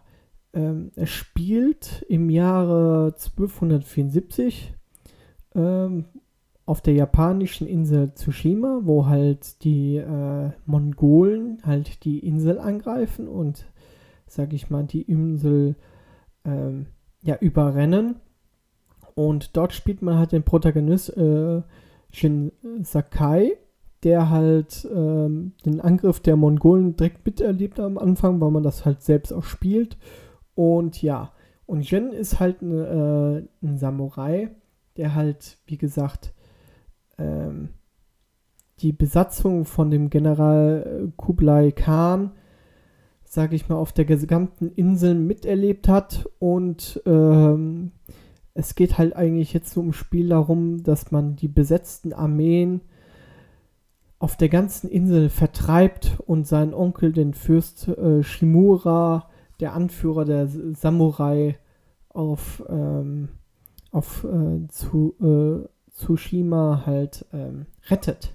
ähm, 0.53 0.91
er 0.95 1.05
spielt 1.05 2.05
im 2.07 2.29
Jahre 2.29 3.13
1274 3.17 4.78
ähm, 5.55 6.05
auf 6.65 6.81
der 6.81 6.93
japanischen 6.93 7.67
Insel 7.67 8.13
Tsushima, 8.13 8.81
wo 8.83 9.07
halt 9.07 9.63
die 9.63 9.97
äh, 9.97 10.51
Mongolen 10.65 11.59
halt 11.63 12.03
die 12.03 12.19
Insel 12.19 12.59
angreifen 12.59 13.27
und, 13.27 13.65
sag 14.27 14.53
ich 14.53 14.69
mal, 14.69 14.83
die 14.83 15.01
Insel 15.01 15.75
ähm, 16.45 16.87
ja 17.23 17.37
überrennen. 17.37 18.15
Und 19.15 19.57
dort 19.57 19.73
spielt 19.73 20.01
man 20.01 20.17
halt 20.17 20.31
den 20.31 20.43
Protagonist 20.43 21.15
äh, 21.17 21.61
Shin 22.11 22.51
Sakai 22.81 23.57
der 24.03 24.29
halt 24.29 24.87
ähm, 24.93 25.53
den 25.65 25.81
Angriff 25.81 26.19
der 26.19 26.35
Mongolen 26.35 26.95
direkt 26.95 27.25
miterlebt 27.25 27.79
am 27.79 27.97
Anfang, 27.97 28.39
weil 28.39 28.51
man 28.51 28.63
das 28.63 28.85
halt 28.85 29.01
selbst 29.01 29.33
auch 29.33 29.43
spielt. 29.43 29.97
Und 30.55 31.01
ja, 31.01 31.33
und 31.65 31.89
Jin 31.89 32.11
ist 32.11 32.39
halt 32.39 32.61
ein, 32.61 32.71
äh, 32.71 33.43
ein 33.61 33.77
Samurai, 33.77 34.49
der 34.99 35.15
halt, 35.15 35.57
wie 35.65 35.77
gesagt, 35.77 36.33
ähm, 37.17 37.69
die 38.81 38.91
Besatzung 38.91 39.65
von 39.65 39.89
dem 39.89 40.09
General 40.09 40.85
äh, 41.07 41.11
Kublai 41.17 41.71
Khan, 41.71 42.33
sage 43.23 43.55
ich 43.55 43.69
mal, 43.69 43.75
auf 43.75 43.93
der 43.93 44.05
gesamten 44.05 44.71
Insel 44.71 45.15
miterlebt 45.15 45.87
hat. 45.87 46.29
Und 46.39 47.01
ähm, 47.05 47.91
es 48.53 48.75
geht 48.75 48.97
halt 48.97 49.15
eigentlich 49.15 49.53
jetzt 49.53 49.73
so 49.73 49.81
im 49.81 49.93
Spiel 49.93 50.29
darum, 50.29 50.83
dass 50.83 51.11
man 51.11 51.35
die 51.35 51.47
besetzten 51.47 52.13
Armeen 52.13 52.81
auf 54.17 54.35
der 54.35 54.49
ganzen 54.49 54.89
Insel 54.89 55.29
vertreibt 55.29 56.17
und 56.25 56.45
sein 56.45 56.73
Onkel, 56.73 57.13
den 57.13 57.33
Fürst 57.33 57.87
äh, 57.87 58.21
Shimura, 58.21 59.29
der 59.61 59.73
Anführer 59.73 60.25
der 60.25 60.47
Samurai, 60.47 61.57
auf, 62.09 62.63
ähm, 62.67 63.29
auf 63.91 64.23
äh, 64.23 64.67
zu, 64.67 65.15
äh, 65.21 65.67
Tsushima 65.91 66.83
halt 66.85 67.25
ähm, 67.33 67.65
rettet. 67.89 68.33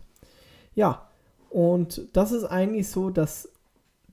Ja, 0.75 1.09
und 1.51 2.09
das 2.13 2.33
ist 2.33 2.45
eigentlich 2.45 2.89
so, 2.89 3.11
dass 3.11 3.49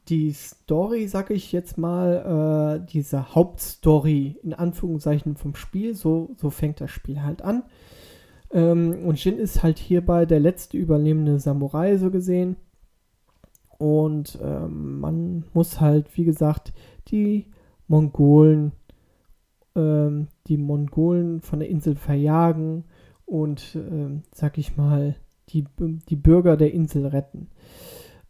die 0.07 0.31
Story, 0.33 1.07
sag 1.07 1.31
ich 1.31 1.51
jetzt 1.51 1.77
mal, 1.77 2.81
äh, 2.83 2.91
diese 2.91 3.33
Hauptstory 3.33 4.37
in 4.43 4.53
Anführungszeichen 4.53 5.35
vom 5.35 5.55
Spiel, 5.55 5.95
so, 5.95 6.31
so 6.37 6.49
fängt 6.49 6.81
das 6.81 6.91
Spiel 6.91 7.21
halt 7.23 7.41
an. 7.41 7.63
Ähm, 8.51 9.05
und 9.05 9.23
Jin 9.23 9.37
ist 9.37 9.63
halt 9.63 9.79
hierbei 9.79 10.25
der 10.25 10.39
letzte 10.39 10.77
überlebende 10.77 11.39
Samurai, 11.39 11.97
so 11.97 12.11
gesehen. 12.11 12.57
Und 13.77 14.37
ähm, 14.41 14.99
man 14.99 15.45
muss 15.53 15.79
halt, 15.79 16.15
wie 16.17 16.25
gesagt, 16.25 16.73
die 17.07 17.47
Mongolen, 17.87 18.73
ähm, 19.75 20.27
die 20.47 20.57
Mongolen 20.57 21.41
von 21.41 21.59
der 21.59 21.69
Insel 21.69 21.95
verjagen 21.95 22.85
und, 23.25 23.75
ähm, 23.75 24.23
sag 24.33 24.57
ich 24.57 24.77
mal, 24.77 25.15
die, 25.49 25.65
die 26.09 26.15
Bürger 26.15 26.57
der 26.57 26.73
Insel 26.73 27.07
retten. 27.07 27.49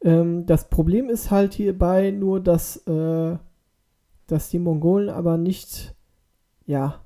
Ähm, 0.03 0.45
das 0.45 0.69
Problem 0.69 1.09
ist 1.09 1.31
halt 1.31 1.53
hierbei 1.53 2.11
nur, 2.11 2.39
dass, 2.39 2.77
äh, 2.87 3.37
dass 4.27 4.49
die 4.49 4.59
Mongolen 4.59 5.09
aber 5.09 5.37
nicht, 5.37 5.95
ja, 6.65 7.01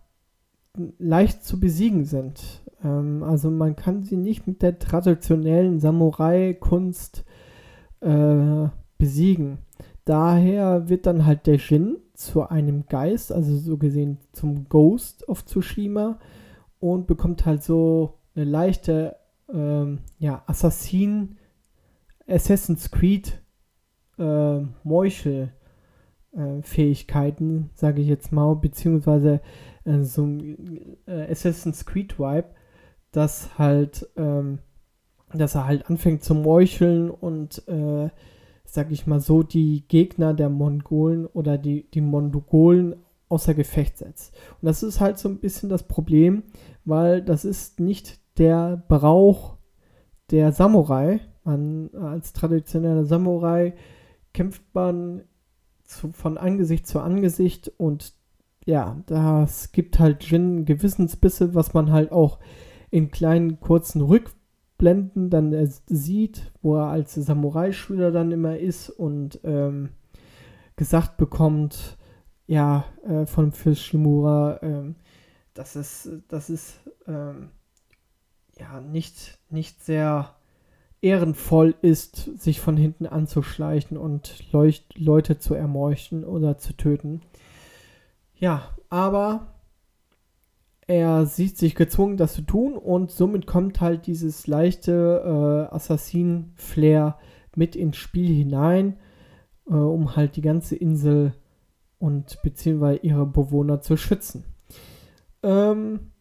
leicht 1.00 1.44
zu 1.44 1.60
besiegen 1.60 2.06
sind. 2.06 2.64
Ähm, 2.84 3.24
also 3.24 3.52
man 3.52 3.76
kann 3.76 4.04
sie 4.04 4.18
nicht 4.18 4.48
mit 4.48 4.62
der 4.62 4.80
traditionellen 4.80 5.80
Samurai-Kunst 5.80 7.26
äh, 8.02 8.68
besiegen. 8.98 9.60
Daher 10.06 10.88
wird 10.88 11.08
dann 11.08 11.26
halt 11.26 11.48
der 11.48 11.56
Jin 11.56 11.98
zu 12.14 12.48
einem 12.48 12.86
Geist, 12.88 13.32
also 13.32 13.58
so 13.58 13.78
gesehen 13.78 14.20
zum 14.32 14.70
Ghost 14.70 15.28
of 15.28 15.44
Tsushima 15.44 16.20
und 16.80 17.08
bekommt 17.08 17.46
halt 17.46 17.64
so 17.64 18.20
eine 18.36 18.46
leichte 18.46 19.16
ähm, 19.52 20.00
ja, 20.20 20.44
Assassin 20.48 21.38
Assassin's 22.28 22.90
Creed 22.92 23.42
äh, 24.18 24.60
Meuchel 24.84 25.52
äh, 26.32 26.62
Fähigkeiten, 26.62 27.70
sage 27.76 28.02
ich 28.02 28.08
jetzt 28.08 28.32
mal, 28.32 28.56
beziehungsweise 28.56 29.42
äh, 29.86 30.02
so 30.02 30.26
ein 30.26 30.98
äh, 31.08 31.32
Assassin's 31.32 31.86
Creed 31.86 32.20
Vibe, 32.20 32.50
dass 33.12 33.58
halt, 33.58 34.08
ähm, 34.18 34.60
dass 35.34 35.56
er 35.56 35.68
halt 35.68 35.90
anfängt 35.90 36.24
zu 36.24 36.36
meucheln 36.36 37.10
und, 37.10 37.68
äh, 37.68 38.10
sag 38.66 38.92
ich 38.92 39.08
mal 39.08 39.20
so, 39.20 39.44
die 39.44 39.86
Gegner 39.88 40.34
der 40.34 40.50
Mongolen 40.50 41.26
oder 41.28 41.58
die, 41.58 41.90
die 41.92 42.02
Mongolen 42.02 42.96
außer 43.30 43.54
Gefecht 43.54 43.98
setzt. 43.98 44.36
Und 44.62 44.66
das 44.66 44.84
ist 44.84 45.00
halt 45.00 45.18
so 45.18 45.30
ein 45.30 45.40
bisschen 45.40 45.70
das 45.70 45.84
Problem, 45.84 46.44
weil 46.84 47.22
das 47.22 47.46
ist 47.46 47.80
nicht 47.80 48.20
der 48.38 48.84
Brauch 48.88 49.58
der 50.32 50.52
Samurai. 50.52 51.20
Man 51.44 51.90
als 51.94 52.34
traditioneller 52.34 53.06
Samurai 53.06 53.74
kämpft 54.34 54.64
man 54.74 55.24
zu, 55.84 56.12
von 56.12 56.38
Angesicht 56.38 56.88
zu 56.88 57.00
Angesicht 57.00 57.72
und 57.78 58.14
ja, 58.66 58.98
das 59.06 59.72
gibt 59.72 60.00
halt 60.00 60.24
Jin 60.24 60.66
Gewissensbisse, 60.66 61.54
was 61.54 61.74
man 61.74 61.92
halt 61.92 62.12
auch 62.12 62.40
in 62.90 63.12
kleinen 63.12 63.60
kurzen 63.60 64.02
Rückblenden 64.76 65.30
dann 65.30 65.72
sieht, 65.88 66.52
wo 66.62 66.76
er 66.76 66.88
als 66.88 67.16
Samurai-Schüler 67.16 68.12
dann 68.12 68.32
immer 68.32 68.58
ist 68.58 68.90
und 68.90 69.40
ähm, 69.44 69.90
gesagt 70.76 71.18
bekommt, 71.18 71.98
ja, 72.48 72.86
äh, 73.08 73.26
von 73.26 73.52
Fürst 73.52 73.84
Shimura, 73.84 74.60
ähm, 74.62 74.96
das 75.54 75.76
ist, 75.76 76.10
das 76.28 76.50
ist 76.50 76.80
ähm, 77.08 77.50
ja 78.60 78.82
nicht, 78.82 79.40
nicht 79.50 79.82
sehr 79.84 80.36
ehrenvoll 81.02 81.76
ist, 81.82 82.16
sich 82.40 82.60
von 82.60 82.76
hinten 82.76 83.06
anzuschleichen 83.06 83.98
und 83.98 84.52
Leucht 84.52 84.98
Leute 84.98 85.40
zu 85.40 85.54
ermorchen 85.54 86.26
oder 86.26 86.58
zu 86.58 86.74
töten. 86.76 87.22
Ja, 88.36 88.76
aber 88.90 89.55
er 90.88 91.26
sieht 91.26 91.58
sich 91.58 91.76
gezwungen, 91.76 92.18
das 92.18 92.34
zu 92.34 92.44
tun 92.44 92.78
und 92.78 93.12
somit 93.12 93.48
kommt 93.48 93.82
halt 93.82 94.06
dieses 94.06 94.46
leichte 94.46 95.68
äh, 95.72 95.76
Assassin-Flair 95.76 97.18
mit 97.56 97.76
ins 97.76 97.98
Spiel 97.98 98.34
hinein, 98.34 98.98
äh, 99.68 99.74
um 99.74 100.16
halt 100.16 100.36
die 100.36 100.42
ganze 100.42 100.76
Insel 100.76 101.34
und 101.98 102.40
beziehungsweise 102.44 103.00
ihre 103.00 103.26
Bewohner 103.26 103.82
zu 103.82 103.98
schützen. 103.98 104.44
Ähm, 105.42 106.12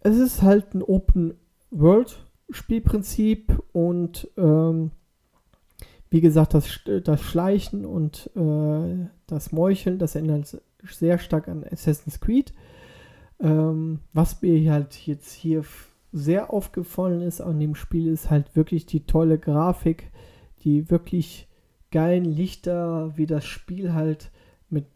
es 0.00 0.16
ist 0.18 0.42
halt 0.42 0.74
ein 0.74 0.82
Open 0.82 1.34
World 1.70 2.24
Spielprinzip 2.50 3.62
und 3.72 4.28
ähm, 4.36 4.90
wie 6.10 6.20
gesagt, 6.20 6.54
das, 6.54 6.80
das 7.04 7.22
Schleichen 7.22 7.84
und 7.84 8.30
äh, 8.34 9.06
das 9.28 9.52
Meucheln, 9.52 9.98
das 9.98 10.16
erinnert 10.16 10.60
sehr 10.82 11.18
stark 11.18 11.46
an 11.46 11.64
Assassin's 11.70 12.18
Creed. 12.18 12.52
Ähm, 13.40 14.00
was 14.12 14.42
mir 14.42 14.72
halt 14.72 15.06
jetzt 15.06 15.32
hier 15.32 15.64
sehr 16.12 16.52
aufgefallen 16.52 17.22
ist 17.22 17.40
an 17.40 17.60
dem 17.60 17.74
Spiel, 17.74 18.08
ist 18.08 18.30
halt 18.30 18.56
wirklich 18.56 18.86
die 18.86 19.06
tolle 19.06 19.38
Grafik, 19.38 20.10
die 20.62 20.90
wirklich 20.90 21.48
geilen 21.90 22.24
Lichter, 22.24 23.16
wie 23.16 23.26
das 23.26 23.44
Spiel 23.44 23.94
halt 23.94 24.30
mit, 24.68 24.86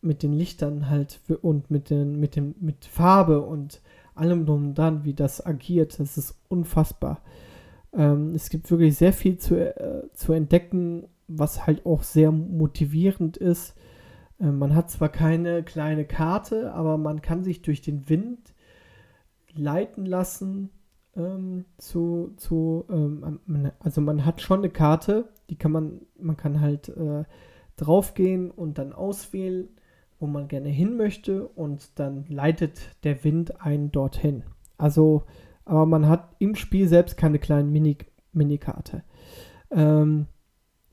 mit 0.00 0.22
den 0.22 0.32
Lichtern 0.32 0.88
halt 0.88 1.20
und 1.42 1.70
mit, 1.70 1.90
den, 1.90 2.18
mit, 2.18 2.36
dem, 2.36 2.54
mit 2.60 2.84
Farbe 2.84 3.42
und 3.42 3.80
allem 4.14 4.46
drum 4.46 4.68
und 4.68 4.78
dran, 4.78 5.04
wie 5.04 5.14
das 5.14 5.44
agiert, 5.44 5.98
das 5.98 6.16
ist 6.16 6.34
unfassbar. 6.48 7.20
Ähm, 7.92 8.34
es 8.34 8.48
gibt 8.48 8.70
wirklich 8.70 8.96
sehr 8.96 9.12
viel 9.12 9.38
zu, 9.38 9.56
äh, 9.56 10.08
zu 10.14 10.32
entdecken, 10.32 11.08
was 11.28 11.66
halt 11.66 11.84
auch 11.86 12.02
sehr 12.02 12.30
motivierend 12.32 13.36
ist. 13.36 13.74
Äh, 14.40 14.46
man 14.46 14.74
hat 14.74 14.90
zwar 14.90 15.08
keine 15.08 15.62
kleine 15.62 16.04
Karte, 16.04 16.72
aber 16.72 16.98
man 16.98 17.22
kann 17.22 17.44
sich 17.44 17.62
durch 17.62 17.80
den 17.80 18.08
Wind 18.08 18.54
leiten 19.54 20.04
lassen 20.04 20.70
ähm, 21.16 21.64
zu, 21.78 22.34
zu 22.36 22.84
ähm, 22.90 23.40
also 23.80 24.00
man 24.00 24.24
hat 24.24 24.40
schon 24.40 24.60
eine 24.60 24.70
Karte, 24.70 25.28
die 25.48 25.56
kann 25.56 25.72
man, 25.72 26.00
man 26.18 26.36
kann 26.36 26.60
halt 26.60 26.88
äh, 26.90 27.24
draufgehen 27.76 28.50
und 28.50 28.78
dann 28.78 28.92
auswählen, 28.92 29.68
wo 30.18 30.26
man 30.26 30.48
gerne 30.48 30.68
hin 30.68 30.96
möchte 30.96 31.46
und 31.46 31.98
dann 31.98 32.24
leitet 32.28 32.80
der 33.04 33.22
Wind 33.24 33.60
einen 33.60 33.92
dorthin. 33.92 34.44
Also, 34.78 35.24
aber 35.64 35.86
man 35.86 36.08
hat 36.08 36.36
im 36.38 36.54
Spiel 36.54 36.88
selbst 36.88 37.16
keine 37.16 37.38
kleinen 37.38 37.70
Mini, 37.70 37.98
Minikarte. 38.32 39.02
Ähm, 39.70 40.26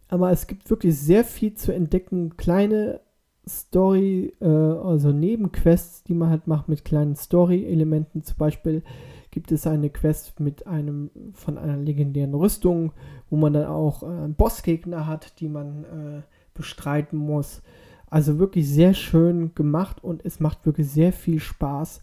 aber 0.07 0.31
es 0.31 0.47
gibt 0.47 0.69
wirklich 0.69 0.97
sehr 0.97 1.23
viel 1.23 1.53
zu 1.53 1.73
entdecken, 1.73 2.37
kleine 2.37 3.01
Story, 3.47 4.33
äh, 4.39 4.45
also 4.45 5.11
Nebenquests, 5.11 6.03
die 6.03 6.13
man 6.13 6.29
halt 6.29 6.47
macht 6.47 6.69
mit 6.69 6.85
kleinen 6.85 7.15
Story-Elementen. 7.15 8.23
Zum 8.23 8.37
Beispiel 8.37 8.83
gibt 9.31 9.51
es 9.51 9.67
eine 9.67 9.89
Quest 9.89 10.39
mit 10.39 10.67
einem 10.67 11.09
von 11.33 11.57
einer 11.57 11.77
legendären 11.77 12.33
Rüstung, 12.33 12.93
wo 13.29 13.35
man 13.35 13.53
dann 13.53 13.65
auch 13.65 14.03
äh, 14.03 14.27
Bossgegner 14.27 15.07
hat, 15.07 15.39
die 15.39 15.49
man 15.49 15.83
äh, 15.83 16.21
bestreiten 16.53 17.17
muss. 17.17 17.61
Also 18.09 18.37
wirklich 18.37 18.69
sehr 18.69 18.93
schön 18.93 19.55
gemacht 19.55 20.03
und 20.03 20.23
es 20.23 20.39
macht 20.39 20.65
wirklich 20.65 20.87
sehr 20.87 21.11
viel 21.11 21.39
Spaß. 21.39 22.01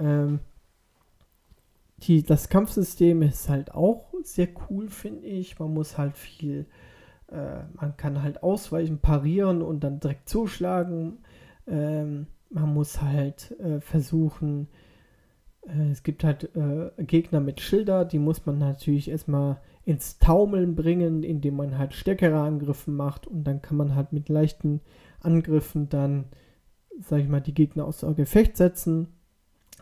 Ähm, 0.00 0.40
die, 2.02 2.22
das 2.22 2.48
Kampfsystem 2.48 3.22
ist 3.22 3.48
halt 3.48 3.72
auch 3.72 4.12
sehr 4.24 4.48
cool, 4.68 4.88
finde 4.88 5.26
ich. 5.26 5.58
Man 5.58 5.72
muss 5.72 5.98
halt 5.98 6.16
viel 6.16 6.66
äh, 7.30 7.62
man 7.74 7.96
kann 7.96 8.22
halt 8.22 8.42
ausweichen, 8.42 8.98
parieren 8.98 9.62
und 9.62 9.84
dann 9.84 10.00
direkt 10.00 10.28
zuschlagen. 10.28 11.18
Ähm, 11.66 12.26
man 12.50 12.74
muss 12.74 13.00
halt 13.00 13.58
äh, 13.60 13.80
versuchen, 13.80 14.68
äh, 15.62 15.90
es 15.90 16.02
gibt 16.02 16.24
halt 16.24 16.54
äh, 16.56 16.90
Gegner 17.04 17.40
mit 17.40 17.60
Schilder, 17.60 18.04
die 18.04 18.18
muss 18.18 18.46
man 18.46 18.58
natürlich 18.58 19.10
erstmal 19.10 19.60
ins 19.84 20.18
Taumeln 20.18 20.74
bringen, 20.74 21.22
indem 21.22 21.56
man 21.56 21.78
halt 21.78 21.94
stärkere 21.94 22.40
Angriffe 22.40 22.90
macht 22.90 23.26
und 23.26 23.44
dann 23.44 23.62
kann 23.62 23.76
man 23.76 23.94
halt 23.94 24.12
mit 24.12 24.28
leichten 24.28 24.80
Angriffen 25.20 25.88
dann, 25.88 26.26
sag 27.00 27.20
ich 27.20 27.28
mal, 27.28 27.40
die 27.40 27.54
Gegner 27.54 27.84
aus 27.84 28.04
Gefecht 28.16 28.56
setzen. 28.56 29.08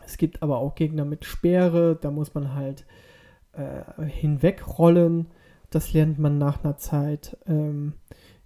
Es 0.05 0.17
gibt 0.17 0.41
aber 0.41 0.57
auch 0.57 0.75
Gegner 0.75 1.05
mit 1.05 1.25
Speere, 1.25 1.97
da 1.99 2.11
muss 2.11 2.33
man 2.33 2.53
halt 2.53 2.85
äh, 3.53 4.03
hinwegrollen 4.05 5.27
das 5.69 5.93
lernt 5.93 6.19
man 6.19 6.37
nach 6.37 6.63
einer 6.63 6.77
Zeit. 6.77 7.37
Ähm, 7.45 7.93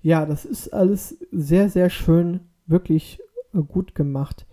ja, 0.02 0.26
das 0.26 0.46
ist 0.46 0.74
alles 0.74 1.18
sehr, 1.32 1.70
sehr 1.70 1.90
schön, 1.90 2.42
wirklich 2.66 3.20
äh, 3.54 3.62
gut 3.62 3.96
gemacht. 3.96 4.46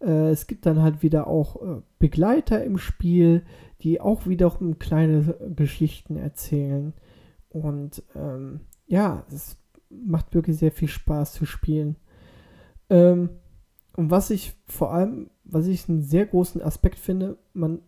Äh, 0.00 0.30
es 0.30 0.46
gibt 0.46 0.66
dann 0.66 0.82
halt 0.82 1.02
wieder 1.02 1.26
auch 1.26 1.62
äh, 1.62 1.82
Begleiter 1.98 2.64
im 2.64 2.78
Spiel, 2.78 3.44
die 3.82 4.00
auch 4.00 4.26
wiederum 4.26 4.78
kleine 4.78 5.36
Geschichten 5.54 6.16
erzählen. 6.16 6.94
Und 7.50 8.02
ähm, 8.14 8.60
ja, 8.86 9.24
es 9.30 9.56
macht 9.90 10.34
wirklich 10.34 10.56
sehr 10.56 10.72
viel 10.72 10.88
Spaß 10.88 11.34
zu 11.34 11.44
spielen. 11.44 11.96
Ähm, 12.90 13.30
und 13.96 14.10
was 14.10 14.30
ich 14.30 14.54
vor 14.66 14.92
allem, 14.92 15.30
was 15.44 15.66
ich 15.66 15.88
einen 15.88 16.02
sehr 16.02 16.26
großen 16.26 16.62
Aspekt 16.62 16.98
finde, 16.98 17.38
man, 17.52 17.80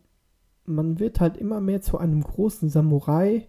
man 0.64 0.98
wird 0.98 1.20
halt 1.20 1.36
immer 1.36 1.60
mehr 1.60 1.80
zu 1.80 1.98
einem 1.98 2.22
großen 2.22 2.68
Samurai 2.68 3.46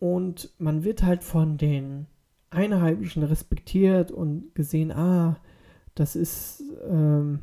und 0.00 0.50
man 0.58 0.82
wird 0.82 1.04
halt 1.04 1.22
von 1.22 1.58
den 1.58 2.06
Einheimischen 2.48 3.22
respektiert 3.22 4.10
und 4.10 4.54
gesehen, 4.54 4.90
ah, 4.90 5.36
das 5.94 6.16
ist 6.16 6.64
ähm, 6.88 7.40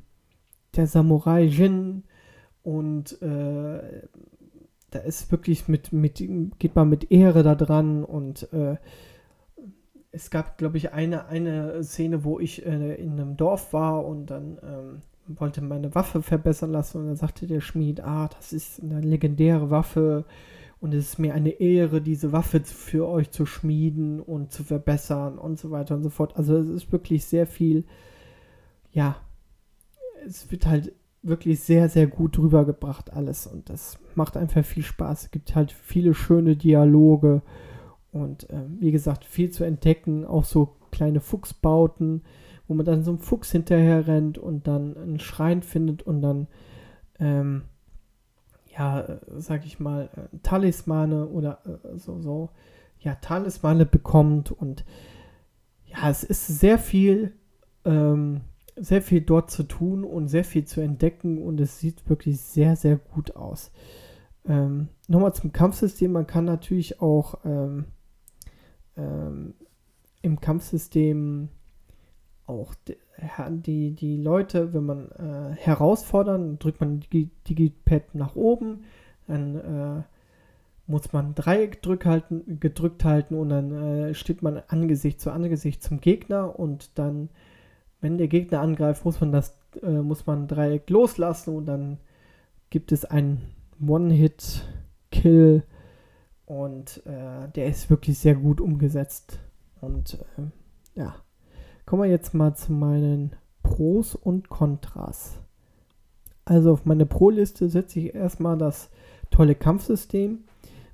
der 0.75 0.87
Samurai 0.87 1.43
Jin. 1.43 2.03
Und 2.63 3.21
äh, 3.21 4.01
da 4.89 4.99
ist 4.99 5.31
wirklich 5.31 5.67
mit, 5.67 5.93
mit, 5.93 6.17
geht 6.59 6.75
man 6.75 6.89
mit 6.89 7.11
Ehre 7.11 7.43
da 7.43 7.53
dran. 7.53 8.03
Und 8.03 8.51
äh, 8.51 8.77
es 10.11 10.31
gab, 10.31 10.57
glaube 10.57 10.77
ich, 10.77 10.91
eine, 10.91 11.27
eine 11.27 11.83
Szene, 11.83 12.23
wo 12.23 12.39
ich 12.39 12.65
äh, 12.65 12.95
in 12.95 13.11
einem 13.11 13.37
Dorf 13.37 13.71
war 13.71 14.03
und 14.03 14.25
dann 14.31 14.57
ähm, 14.63 15.01
wollte 15.27 15.61
meine 15.61 15.93
Waffe 15.93 16.23
verbessern 16.23 16.71
lassen. 16.71 17.01
Und 17.01 17.07
dann 17.07 17.15
sagte 17.15 17.45
der 17.45 17.61
Schmied, 17.61 18.01
ah, 18.01 18.29
das 18.35 18.51
ist 18.51 18.81
eine 18.81 18.99
legendäre 18.99 19.69
Waffe, 19.69 20.25
und 20.79 20.93
es 20.93 21.09
ist 21.09 21.19
mir 21.19 21.33
eine 21.33 21.49
Ehre, 21.49 22.01
diese 22.01 22.31
Waffe 22.31 22.61
für 22.63 23.07
euch 23.07 23.31
zu 23.31 23.45
schmieden 23.45 24.19
und 24.19 24.51
zu 24.51 24.63
verbessern 24.63 25.37
und 25.39 25.57
so 25.57 25.71
weiter 25.71 25.95
und 25.95 26.03
so 26.03 26.09
fort. 26.09 26.37
Also 26.37 26.57
es 26.57 26.69
ist 26.69 26.91
wirklich 26.91 27.25
sehr 27.25 27.47
viel, 27.47 27.85
ja, 28.91 29.15
es 30.25 30.51
wird 30.51 30.67
halt 30.67 30.93
wirklich 31.23 31.59
sehr, 31.61 31.89
sehr 31.89 32.07
gut 32.07 32.37
rübergebracht 32.37 33.11
alles 33.11 33.47
und 33.47 33.69
das 33.69 33.99
macht 34.15 34.37
einfach 34.37 34.63
viel 34.63 34.83
Spaß. 34.83 35.25
Es 35.25 35.31
gibt 35.31 35.55
halt 35.55 35.71
viele 35.71 36.13
schöne 36.13 36.55
Dialoge 36.55 37.41
und 38.11 38.49
äh, 38.49 38.63
wie 38.79 38.91
gesagt, 38.91 39.25
viel 39.25 39.49
zu 39.49 39.63
entdecken, 39.63 40.25
auch 40.25 40.45
so 40.45 40.75
kleine 40.91 41.21
Fuchsbauten, 41.21 42.23
wo 42.67 42.73
man 42.75 42.85
dann 42.85 43.03
so 43.03 43.11
einem 43.11 43.19
Fuchs 43.19 43.51
hinterher 43.51 44.07
rennt 44.07 44.37
und 44.37 44.67
dann 44.67 44.95
einen 44.95 45.19
Schrein 45.19 45.63
findet 45.63 46.03
und 46.03 46.21
dann 46.21 46.47
ähm, 47.19 47.63
ja, 48.77 49.19
sag 49.29 49.65
ich 49.65 49.79
mal, 49.79 50.09
äh, 50.15 50.37
Talismane 50.43 51.27
oder 51.27 51.59
äh, 51.65 51.97
so, 51.97 52.21
so, 52.21 52.49
ja, 52.99 53.15
Talismane 53.15 53.85
bekommt 53.85 54.51
und 54.51 54.85
ja, 55.85 56.09
es 56.09 56.23
ist 56.23 56.47
sehr 56.47 56.77
viel, 56.77 57.33
ähm, 57.85 58.41
sehr 58.75 59.01
viel 59.01 59.21
dort 59.21 59.49
zu 59.49 59.63
tun 59.63 60.03
und 60.03 60.27
sehr 60.27 60.43
viel 60.43 60.65
zu 60.65 60.81
entdecken 60.81 61.41
und 61.41 61.59
es 61.59 61.79
sieht 61.79 62.07
wirklich 62.09 62.39
sehr, 62.39 62.75
sehr 62.75 62.97
gut 62.97 63.35
aus. 63.35 63.71
Ähm, 64.45 64.89
Nochmal 65.07 65.33
zum 65.33 65.53
Kampfsystem, 65.53 66.11
man 66.11 66.27
kann 66.27 66.45
natürlich 66.45 67.01
auch 67.01 67.39
ähm, 67.45 67.85
ähm, 68.97 69.53
im 70.21 70.39
Kampfsystem 70.41 71.49
auch 72.45 72.75
die, 73.49 73.91
die 73.91 74.17
Leute, 74.17 74.73
wenn 74.73 74.85
man 74.85 75.11
äh, 75.11 75.55
herausfordern, 75.55 76.59
drückt 76.59 76.79
man 76.79 76.99
die 76.99 77.29
Digipad 77.47 78.13
nach 78.13 78.35
oben, 78.35 78.83
dann 79.27 79.55
äh, 79.55 80.03
muss 80.87 81.11
man 81.11 81.35
Dreieck 81.35 81.81
drück 81.81 82.05
halten, 82.05 82.59
gedrückt 82.59 83.03
halten 83.03 83.35
und 83.35 83.49
dann 83.49 83.71
äh, 83.71 84.13
steht 84.13 84.41
man 84.41 84.61
Angesicht 84.67 85.19
zu 85.19 85.31
Angesicht 85.31 85.83
zum 85.83 85.99
Gegner 85.99 86.57
und 86.59 86.97
dann, 86.97 87.29
wenn 88.01 88.17
der 88.17 88.27
Gegner 88.27 88.61
angreift, 88.61 89.03
muss 89.03 89.19
man 89.19 89.31
das, 89.31 89.59
äh, 89.81 89.89
muss 89.89 90.25
man 90.25 90.47
Dreieck 90.47 90.89
loslassen 90.89 91.55
und 91.55 91.65
dann 91.65 91.97
gibt 92.69 92.91
es 92.91 93.03
einen 93.03 93.41
One-Hit-Kill 93.85 95.63
und 96.45 97.05
äh, 97.05 97.49
der 97.55 97.67
ist 97.67 97.89
wirklich 97.89 98.17
sehr 98.19 98.35
gut 98.35 98.61
umgesetzt 98.61 99.39
und 99.81 100.13
äh, 100.37 100.99
ja. 100.99 101.15
Kommen 101.87 102.03
wir 102.03 102.09
jetzt 102.09 102.33
mal 102.33 102.53
zu 102.53 102.73
meinen 102.73 103.31
Pros 103.63 104.13
und 104.13 104.49
Kontras. 104.49 105.39
Also 106.43 106.73
auf 106.73 106.83
meine 106.83 107.05
Pro-Liste 107.05 107.69
setze 107.69 108.01
ich 108.01 108.13
erstmal 108.13 108.57
das 108.57 108.89
tolle 109.31 109.55
Kampfsystem. 109.55 110.39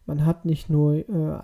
Man 0.06 0.24
hat 0.24 0.46
nicht 0.46 0.70
nur, 0.70 0.94
äh, 0.94 1.40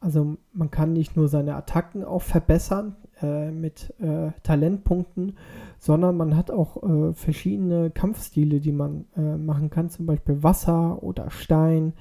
also 0.00 0.38
man 0.54 0.70
kann 0.70 0.94
nicht 0.94 1.18
nur 1.18 1.28
seine 1.28 1.54
Attacken 1.54 2.02
auch 2.02 2.22
verbessern 2.22 2.96
äh, 3.20 3.50
mit 3.50 3.92
äh, 4.00 4.30
Talentpunkten, 4.42 5.36
sondern 5.78 6.16
man 6.16 6.34
hat 6.34 6.50
auch 6.50 6.82
äh, 6.82 7.12
verschiedene 7.12 7.90
Kampfstile, 7.90 8.58
die 8.60 8.72
man 8.72 9.04
äh, 9.18 9.36
machen 9.36 9.68
kann, 9.68 9.90
zum 9.90 10.06
Beispiel 10.06 10.42
Wasser 10.42 11.02
oder 11.02 11.30
Stein. 11.30 11.92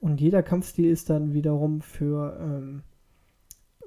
Und 0.00 0.20
jeder 0.20 0.42
Kampfstil 0.42 0.90
ist 0.90 1.10
dann 1.10 1.32
wiederum 1.32 1.80
für 1.80 2.36
ähm, 2.40 2.82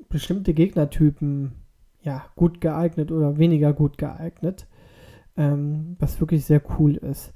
bestimmte 0.07 0.53
Gegnertypen 0.53 1.60
ja, 2.01 2.25
gut 2.35 2.61
geeignet 2.61 3.11
oder 3.11 3.37
weniger 3.37 3.73
gut 3.73 3.97
geeignet, 3.97 4.67
ähm, 5.37 5.95
was 5.99 6.19
wirklich 6.19 6.45
sehr 6.45 6.61
cool 6.79 6.95
ist. 6.95 7.33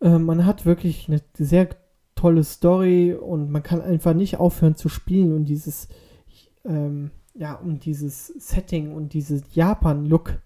Äh, 0.00 0.18
man 0.18 0.46
hat 0.46 0.64
wirklich 0.64 1.08
eine 1.08 1.20
sehr 1.34 1.68
tolle 2.14 2.44
Story 2.44 3.14
und 3.14 3.50
man 3.50 3.62
kann 3.62 3.80
einfach 3.80 4.14
nicht 4.14 4.38
aufhören 4.38 4.76
zu 4.76 4.88
spielen 4.88 5.32
und 5.32 5.44
dieses, 5.44 5.88
ähm, 6.64 7.10
ja, 7.34 7.54
um 7.54 7.78
dieses 7.78 8.26
Setting 8.26 8.92
und 8.92 9.12
dieses 9.12 9.54
Japan-Look 9.54 10.40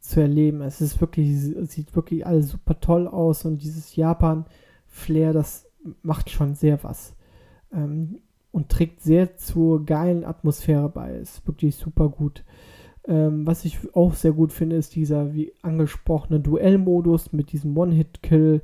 zu 0.00 0.20
erleben. 0.20 0.62
Es 0.62 0.80
ist 0.80 1.00
wirklich, 1.00 1.40
sieht 1.40 1.94
wirklich 1.96 2.26
alles 2.26 2.50
super 2.50 2.80
toll 2.80 3.08
aus 3.08 3.44
und 3.44 3.62
dieses 3.62 3.96
Japan-Flair, 3.96 5.32
das 5.32 5.66
macht 6.02 6.30
schon 6.30 6.54
sehr 6.54 6.82
was. 6.84 7.14
Ähm, 7.72 8.20
und 8.58 8.68
trägt 8.68 9.00
sehr 9.02 9.36
zur 9.36 9.86
geilen 9.86 10.24
Atmosphäre 10.24 10.88
bei. 10.88 11.14
Ist 11.14 11.46
wirklich 11.46 11.76
super 11.76 12.08
gut. 12.08 12.42
Ähm, 13.06 13.46
was 13.46 13.64
ich 13.64 13.78
auch 13.94 14.14
sehr 14.14 14.32
gut 14.32 14.52
finde, 14.52 14.74
ist 14.74 14.96
dieser, 14.96 15.32
wie 15.32 15.52
angesprochene 15.62 16.40
Duellmodus 16.40 17.32
mit 17.32 17.52
diesem 17.52 17.78
One-Hit-Kill. 17.78 18.62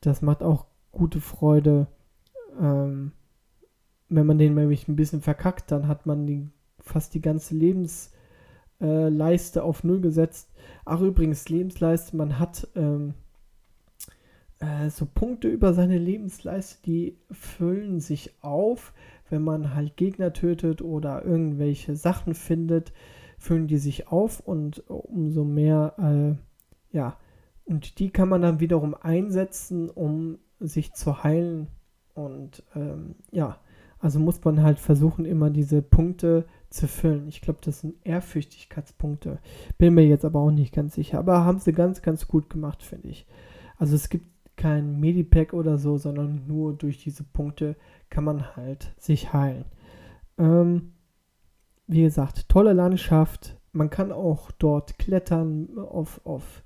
Das 0.00 0.22
macht 0.22 0.44
auch 0.44 0.66
gute 0.92 1.20
Freude. 1.20 1.88
Ähm, 2.60 3.10
wenn 4.08 4.24
man 4.24 4.38
den 4.38 4.54
nämlich 4.54 4.86
ein 4.86 4.94
bisschen 4.94 5.20
verkackt, 5.20 5.72
dann 5.72 5.88
hat 5.88 6.06
man 6.06 6.28
die, 6.28 6.48
fast 6.78 7.12
die 7.14 7.20
ganze 7.20 7.56
Lebensleiste 7.56 9.58
äh, 9.58 9.62
auf 9.62 9.82
Null 9.82 10.00
gesetzt. 10.00 10.52
Ach, 10.84 11.00
übrigens, 11.00 11.48
Lebensleiste, 11.48 12.16
man 12.16 12.38
hat 12.38 12.68
ähm, 12.76 13.14
äh, 14.60 14.90
so 14.90 15.06
Punkte 15.06 15.48
über 15.48 15.74
seine 15.74 15.98
Lebensleiste, 15.98 16.82
die 16.84 17.18
füllen 17.30 18.00
sich 18.00 18.34
auf, 18.40 18.92
wenn 19.30 19.42
man 19.42 19.74
halt 19.74 19.96
Gegner 19.96 20.32
tötet 20.32 20.82
oder 20.82 21.24
irgendwelche 21.24 21.96
Sachen 21.96 22.34
findet, 22.34 22.92
füllen 23.38 23.66
die 23.66 23.78
sich 23.78 24.08
auf 24.08 24.40
und 24.40 24.88
umso 24.88 25.44
mehr, 25.44 25.94
äh, 25.98 26.96
ja, 26.96 27.16
und 27.64 27.98
die 27.98 28.10
kann 28.10 28.28
man 28.28 28.42
dann 28.42 28.60
wiederum 28.60 28.94
einsetzen, 28.94 29.88
um 29.88 30.38
sich 30.60 30.92
zu 30.92 31.24
heilen. 31.24 31.68
Und 32.14 32.62
ähm, 32.74 33.16
ja, 33.32 33.58
also 33.98 34.20
muss 34.20 34.44
man 34.44 34.62
halt 34.62 34.78
versuchen, 34.78 35.24
immer 35.24 35.50
diese 35.50 35.80
Punkte 35.80 36.46
zu 36.68 36.86
füllen. 36.86 37.26
Ich 37.26 37.40
glaube, 37.40 37.60
das 37.62 37.80
sind 37.80 37.94
Ehrfürchtigkeitspunkte. 38.04 39.38
Bin 39.78 39.94
mir 39.94 40.06
jetzt 40.06 40.24
aber 40.24 40.40
auch 40.40 40.50
nicht 40.50 40.74
ganz 40.74 40.94
sicher. 40.94 41.18
Aber 41.18 41.44
haben 41.44 41.58
sie 41.58 41.72
ganz, 41.72 42.02
ganz 42.02 42.28
gut 42.28 42.50
gemacht, 42.50 42.82
finde 42.82 43.08
ich. 43.08 43.26
Also 43.78 43.94
es 43.94 44.10
gibt 44.10 44.26
kein 44.56 45.00
Medipack 45.00 45.52
oder 45.52 45.78
so, 45.78 45.96
sondern 45.96 46.46
nur 46.46 46.74
durch 46.74 46.98
diese 46.98 47.24
Punkte 47.24 47.76
kann 48.10 48.24
man 48.24 48.56
halt 48.56 48.94
sich 48.98 49.32
heilen. 49.32 49.64
Ähm, 50.38 50.92
wie 51.86 52.02
gesagt, 52.02 52.48
tolle 52.48 52.72
Landschaft. 52.72 53.56
Man 53.72 53.90
kann 53.90 54.12
auch 54.12 54.50
dort 54.52 54.98
klettern 54.98 55.78
auf, 55.78 56.20
auf, 56.24 56.62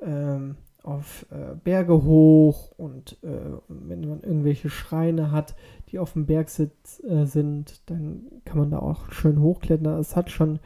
ähm, 0.00 0.56
auf 0.82 1.26
äh, 1.30 1.54
Berge 1.56 2.04
hoch 2.04 2.72
und 2.76 3.18
äh, 3.22 3.52
wenn 3.68 4.00
man 4.02 4.20
irgendwelche 4.20 4.68
Schreine 4.68 5.30
hat, 5.30 5.56
die 5.88 5.98
auf 5.98 6.12
dem 6.12 6.26
Berg 6.26 6.50
sit, 6.50 6.72
äh, 7.02 7.24
sind, 7.24 7.88
dann 7.90 8.26
kann 8.44 8.58
man 8.58 8.70
da 8.70 8.78
auch 8.78 9.10
schön 9.10 9.40
hochklettern. 9.40 9.98
Es 9.98 10.16
hat 10.16 10.30
schon 10.30 10.60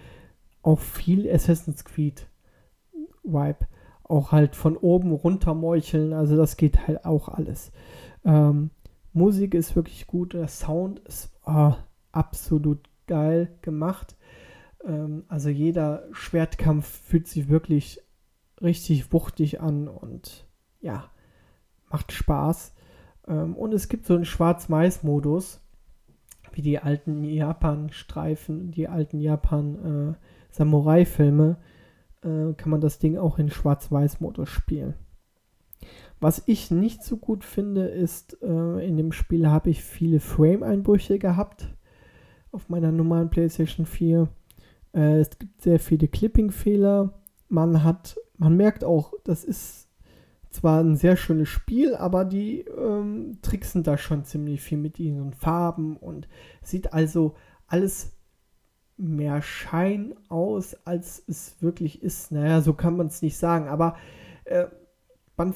auch 0.63 0.81
viel 0.81 1.31
Assassin's 1.31 1.85
Creed 1.85 2.27
Vibe 3.23 3.67
auch 4.05 4.33
halt 4.33 4.57
von 4.57 4.77
oben 4.77 5.13
runter 5.13 5.55
meucheln. 5.55 6.13
Also 6.13 6.37
das 6.37 6.57
geht 6.57 6.87
halt 6.87 7.05
auch 7.05 7.29
alles. 7.29 7.71
Ähm, 8.25 8.71
Musik 9.19 9.55
ist 9.55 9.77
wirklich 9.77 10.07
gut, 10.07 10.33
der 10.33 10.49
Sound 10.49 11.01
ist 11.01 11.31
oh, 11.45 11.75
absolut 12.13 12.89
geil 13.07 13.59
gemacht. 13.61 14.17
Ähm, 14.85 15.25
also 15.29 15.49
jeder 15.49 16.05
Schwertkampf 16.13 16.87
fühlt 16.87 17.27
sich 17.29 17.49
wirklich 17.49 18.01
richtig 18.63 19.13
wuchtig 19.13 19.61
an 19.61 19.89
und 19.89 20.47
ja, 20.81 21.11
macht 21.91 22.13
Spaß. 22.13 22.75
Ähm, 23.27 23.57
und 23.57 23.75
es 23.75 23.89
gibt 23.89 24.07
so 24.07 24.15
einen 24.15 24.25
Schwarz-Weiß-Modus, 24.25 25.61
wie 26.53 26.63
die 26.63 26.79
alten 26.79 27.25
Japan-Streifen, 27.25 28.71
die 28.71 28.87
alten 28.89 29.21
Japan-Samurai-Filme. 29.21 31.57
Äh, 31.61 31.65
äh, 32.23 32.55
kann 32.55 32.71
man 32.71 32.81
das 32.81 32.99
Ding 32.99 33.17
auch 33.17 33.39
in 33.39 33.51
Schwarz-Weiß-Modus 33.51 34.49
spielen. 34.49 34.95
Was 36.21 36.43
ich 36.47 36.71
nicht 36.71 37.05
so 37.05 37.17
gut 37.17 37.45
finde, 37.45 37.87
ist, 37.87 38.43
äh, 38.43 38.87
in 38.87 38.97
dem 38.97 39.13
Spiel 39.13 39.49
habe 39.49 39.71
ich 39.71 39.85
viele 39.85 40.21
Frame-Einbrüche 40.21 41.19
gehabt 41.19 41.75
auf 42.51 42.69
meiner 42.69 42.91
normalen 42.91 43.31
PlayStation 43.31 43.87
4. 43.87 44.29
Äh, 44.95 45.21
es 45.21 45.39
gibt 45.39 45.63
sehr 45.63 45.79
viele 45.79 46.09
Clipping-Fehler. 46.09 47.15
Man 47.49 47.85
hat, 47.85 48.17
man 48.37 48.57
merkt 48.57 48.83
auch, 48.83 49.13
das 49.25 49.45
ist 49.45 49.89
zwar 50.51 50.83
ein 50.83 50.97
sehr 50.97 51.17
schönes 51.17 51.49
Spiel, 51.49 51.95
aber 51.95 52.25
die 52.25 52.61
ähm, 52.61 53.39
tricksen 53.43 53.83
da 53.83 53.97
schon 53.97 54.25
ziemlich 54.25 54.61
viel 54.61 54.79
mit 54.79 54.99
ihren 54.99 55.33
Farben 55.33 55.97
und 55.97 56.27
sieht 56.63 56.93
also 56.93 57.35
alles 57.67 58.13
mehr 58.97 59.41
Schein 59.43 60.15
aus, 60.29 60.75
als 60.85 61.23
es 61.29 61.57
wirklich 61.61 62.03
ist. 62.03 62.33
Naja, 62.33 62.61
so 62.61 62.73
kann 62.73 62.97
man 62.97 63.07
es 63.07 63.23
nicht 63.23 63.37
sagen, 63.37 63.69
aber 63.69 63.97
äh, 64.45 64.67
man, 65.39 65.55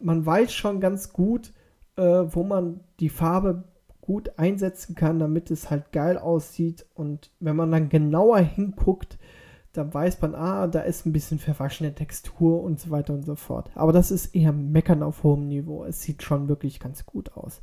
man 0.00 0.26
weiß 0.26 0.52
schon 0.52 0.80
ganz 0.80 1.12
gut, 1.12 1.52
äh, 1.96 2.02
wo 2.02 2.42
man 2.42 2.80
die 3.00 3.08
Farbe 3.08 3.64
gut 4.00 4.38
einsetzen 4.38 4.94
kann, 4.94 5.18
damit 5.18 5.50
es 5.50 5.70
halt 5.70 5.92
geil 5.92 6.18
aussieht. 6.18 6.86
Und 6.94 7.30
wenn 7.40 7.56
man 7.56 7.70
dann 7.70 7.88
genauer 7.88 8.38
hinguckt, 8.38 9.18
dann 9.72 9.94
weiß 9.94 10.20
man, 10.20 10.34
ah, 10.34 10.66
da 10.66 10.80
ist 10.80 11.06
ein 11.06 11.12
bisschen 11.12 11.38
verwaschene 11.38 11.94
Textur 11.94 12.62
und 12.62 12.80
so 12.80 12.90
weiter 12.90 13.14
und 13.14 13.24
so 13.24 13.36
fort. 13.36 13.70
Aber 13.76 13.92
das 13.92 14.10
ist 14.10 14.34
eher 14.34 14.52
Meckern 14.52 15.02
auf 15.02 15.22
hohem 15.22 15.46
Niveau. 15.46 15.84
Es 15.84 16.02
sieht 16.02 16.22
schon 16.22 16.48
wirklich 16.48 16.80
ganz 16.80 17.06
gut 17.06 17.34
aus. 17.34 17.60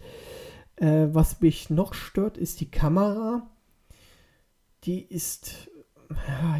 Äh, 0.77 1.07
was 1.11 1.41
mich 1.41 1.69
noch 1.69 1.93
stört, 1.93 2.37
ist 2.37 2.61
die 2.61 2.71
Kamera 2.71 3.43
die 4.83 5.01
ist, 5.01 5.69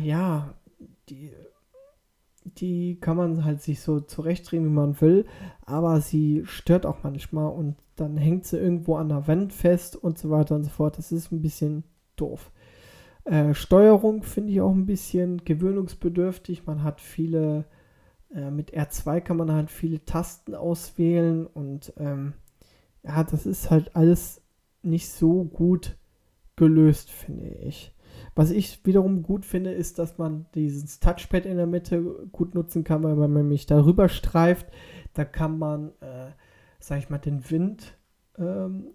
ja, 0.04 0.54
die, 1.10 1.32
die 2.58 3.00
kann 3.00 3.18
man 3.18 3.44
halt 3.44 3.62
sich 3.62 3.82
so 3.82 4.00
zurechtdrehen, 4.00 4.66
wie 4.66 4.70
man 4.70 5.00
will, 5.02 5.26
aber 5.66 6.02
sie 6.02 6.44
stört 6.46 6.86
auch 6.86 7.04
manchmal 7.04 7.52
und 7.52 7.76
dann 7.96 8.18
hängt 8.18 8.46
sie 8.46 8.58
irgendwo 8.58 8.96
an 8.96 9.10
der 9.10 9.28
Wand 9.28 9.54
fest 9.54 9.96
und 9.96 10.18
so 10.18 10.30
weiter 10.30 10.56
und 10.56 10.64
so 10.64 10.70
fort. 10.70 10.98
Das 10.98 11.12
ist 11.12 11.32
ein 11.32 11.42
bisschen 11.42 11.84
doof. 12.16 12.52
Äh, 13.26 13.54
Steuerung 13.54 14.24
finde 14.24 14.54
ich 14.54 14.62
auch 14.62 14.72
ein 14.72 14.86
bisschen 14.86 15.44
gewöhnungsbedürftig. 15.44 16.66
Man 16.66 16.84
hat 16.84 17.02
viele, 17.02 17.66
äh, 18.34 18.52
mit 18.52 18.74
R2 18.74 19.22
kann 19.22 19.38
man 19.38 19.52
halt 19.52 19.70
viele 19.70 20.06
Tasten 20.06 20.56
auswählen 20.56 21.46
und 21.46 21.94
ähm, 21.98 22.34
ja, 23.04 23.24
das 23.24 23.46
ist 23.46 23.70
halt 23.70 23.96
alles 23.96 24.42
nicht 24.82 25.10
so 25.10 25.44
gut 25.44 25.98
gelöst, 26.56 27.12
finde 27.12 27.48
ich. 27.48 27.94
Was 28.38 28.52
ich 28.52 28.86
wiederum 28.86 29.24
gut 29.24 29.48
finde, 29.48 29.72
ist, 29.72 29.98
dass 29.98 30.20
man 30.20 30.46
dieses 30.54 31.00
Touchpad 31.00 31.48
in 31.48 31.58
der 31.58 31.66
Mitte 31.66 32.28
gut 32.32 32.54
nutzen 32.54 32.84
kann, 32.84 33.02
weil 33.02 33.16
man 33.16 33.34
nämlich 33.34 33.66
darüber 33.66 34.10
streift. 34.10 34.68
Da 35.16 35.26
kann 35.26 35.58
man, 35.58 35.90
äh, 36.02 36.30
sag 36.78 37.00
ich 37.00 37.10
mal, 37.10 37.18
den 37.18 37.50
Wind 37.50 37.98
ähm, 38.38 38.92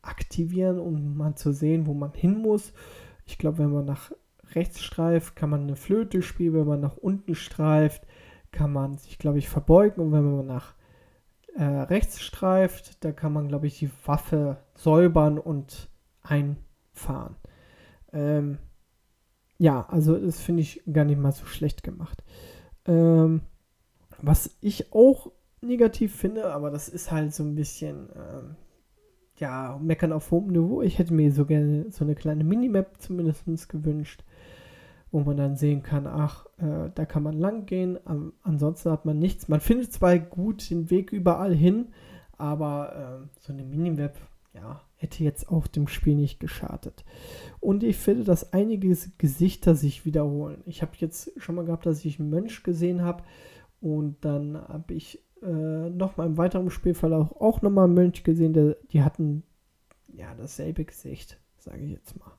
aktivieren, 0.00 0.78
um 0.78 1.16
mal 1.16 1.34
zu 1.34 1.50
sehen, 1.52 1.88
wo 1.88 1.94
man 1.94 2.12
hin 2.12 2.38
muss. 2.38 2.72
Ich 3.26 3.36
glaube, 3.36 3.58
wenn 3.58 3.72
man 3.72 3.84
nach 3.84 4.12
rechts 4.52 4.80
streift, 4.80 5.34
kann 5.34 5.50
man 5.50 5.62
eine 5.62 5.74
Flöte 5.74 6.22
spielen. 6.22 6.54
Wenn 6.54 6.68
man 6.68 6.80
nach 6.80 6.96
unten 6.96 7.34
streift, 7.34 8.06
kann 8.52 8.72
man 8.72 8.96
sich, 8.98 9.18
glaube 9.18 9.38
ich, 9.38 9.48
verbeugen. 9.48 10.04
Und 10.04 10.12
wenn 10.12 10.36
man 10.36 10.46
nach 10.46 10.76
äh, 11.56 11.64
rechts 11.64 12.20
streift, 12.20 13.04
da 13.04 13.10
kann 13.10 13.32
man, 13.32 13.48
glaube 13.48 13.66
ich, 13.66 13.76
die 13.76 13.90
Waffe 14.04 14.58
säubern 14.76 15.40
und 15.40 15.90
einfahren. 16.22 17.34
Ähm, 18.12 18.58
ja, 19.64 19.86
also 19.88 20.18
das 20.18 20.42
finde 20.42 20.60
ich 20.60 20.82
gar 20.92 21.06
nicht 21.06 21.18
mal 21.18 21.32
so 21.32 21.46
schlecht 21.46 21.82
gemacht. 21.82 22.22
Ähm, 22.84 23.40
was 24.20 24.58
ich 24.60 24.92
auch 24.92 25.32
negativ 25.62 26.14
finde, 26.14 26.52
aber 26.52 26.70
das 26.70 26.90
ist 26.90 27.10
halt 27.10 27.32
so 27.32 27.44
ein 27.44 27.54
bisschen, 27.54 28.10
ähm, 28.14 28.56
ja, 29.38 29.80
meckern 29.82 30.12
auf 30.12 30.30
hohem 30.30 30.48
Niveau. 30.48 30.82
Ich 30.82 30.98
hätte 30.98 31.14
mir 31.14 31.32
so 31.32 31.46
gerne 31.46 31.90
so 31.90 32.04
eine 32.04 32.14
kleine 32.14 32.44
Minimap 32.44 33.00
zumindest 33.00 33.70
gewünscht, 33.70 34.22
wo 35.10 35.20
man 35.20 35.38
dann 35.38 35.56
sehen 35.56 35.82
kann, 35.82 36.06
ach, 36.06 36.44
äh, 36.58 36.90
da 36.94 37.06
kann 37.06 37.22
man 37.22 37.38
lang 37.38 37.64
gehen, 37.64 37.98
ähm, 38.06 38.34
ansonsten 38.42 38.90
hat 38.90 39.06
man 39.06 39.18
nichts. 39.18 39.48
Man 39.48 39.60
findet 39.60 39.94
zwar 39.94 40.18
gut 40.18 40.68
den 40.68 40.90
Weg 40.90 41.10
überall 41.10 41.54
hin, 41.54 41.86
aber 42.36 43.24
äh, 43.24 43.40
so 43.40 43.54
eine 43.54 43.64
Minimap, 43.64 44.14
ja, 44.52 44.82
hätte 45.04 45.22
jetzt 45.22 45.48
auf 45.48 45.68
dem 45.68 45.86
Spiel 45.86 46.16
nicht 46.16 46.40
geschadet. 46.40 47.04
Und 47.60 47.82
ich 47.82 47.96
finde, 47.96 48.24
dass 48.24 48.52
einige 48.52 48.96
Gesichter 49.18 49.74
sich 49.74 50.04
wiederholen. 50.04 50.62
Ich 50.66 50.82
habe 50.82 50.92
jetzt 50.96 51.30
schon 51.36 51.54
mal 51.54 51.64
gehabt, 51.64 51.86
dass 51.86 52.04
ich 52.04 52.18
einen 52.18 52.30
Mönch 52.30 52.62
gesehen 52.62 53.02
habe 53.02 53.22
und 53.80 54.24
dann 54.24 54.56
habe 54.56 54.94
ich 54.94 55.22
äh, 55.42 55.90
nochmal 55.90 56.26
im 56.26 56.38
weiteren 56.38 56.70
Spielverlauf 56.70 57.38
auch 57.40 57.62
nochmal 57.62 57.84
einen 57.84 57.94
Mönch 57.94 58.24
gesehen, 58.24 58.54
der, 58.54 58.76
die 58.90 59.02
hatten 59.02 59.42
ja 60.08 60.34
dasselbe 60.34 60.84
Gesicht, 60.84 61.38
sage 61.58 61.82
ich 61.82 61.90
jetzt 61.90 62.18
mal. 62.18 62.32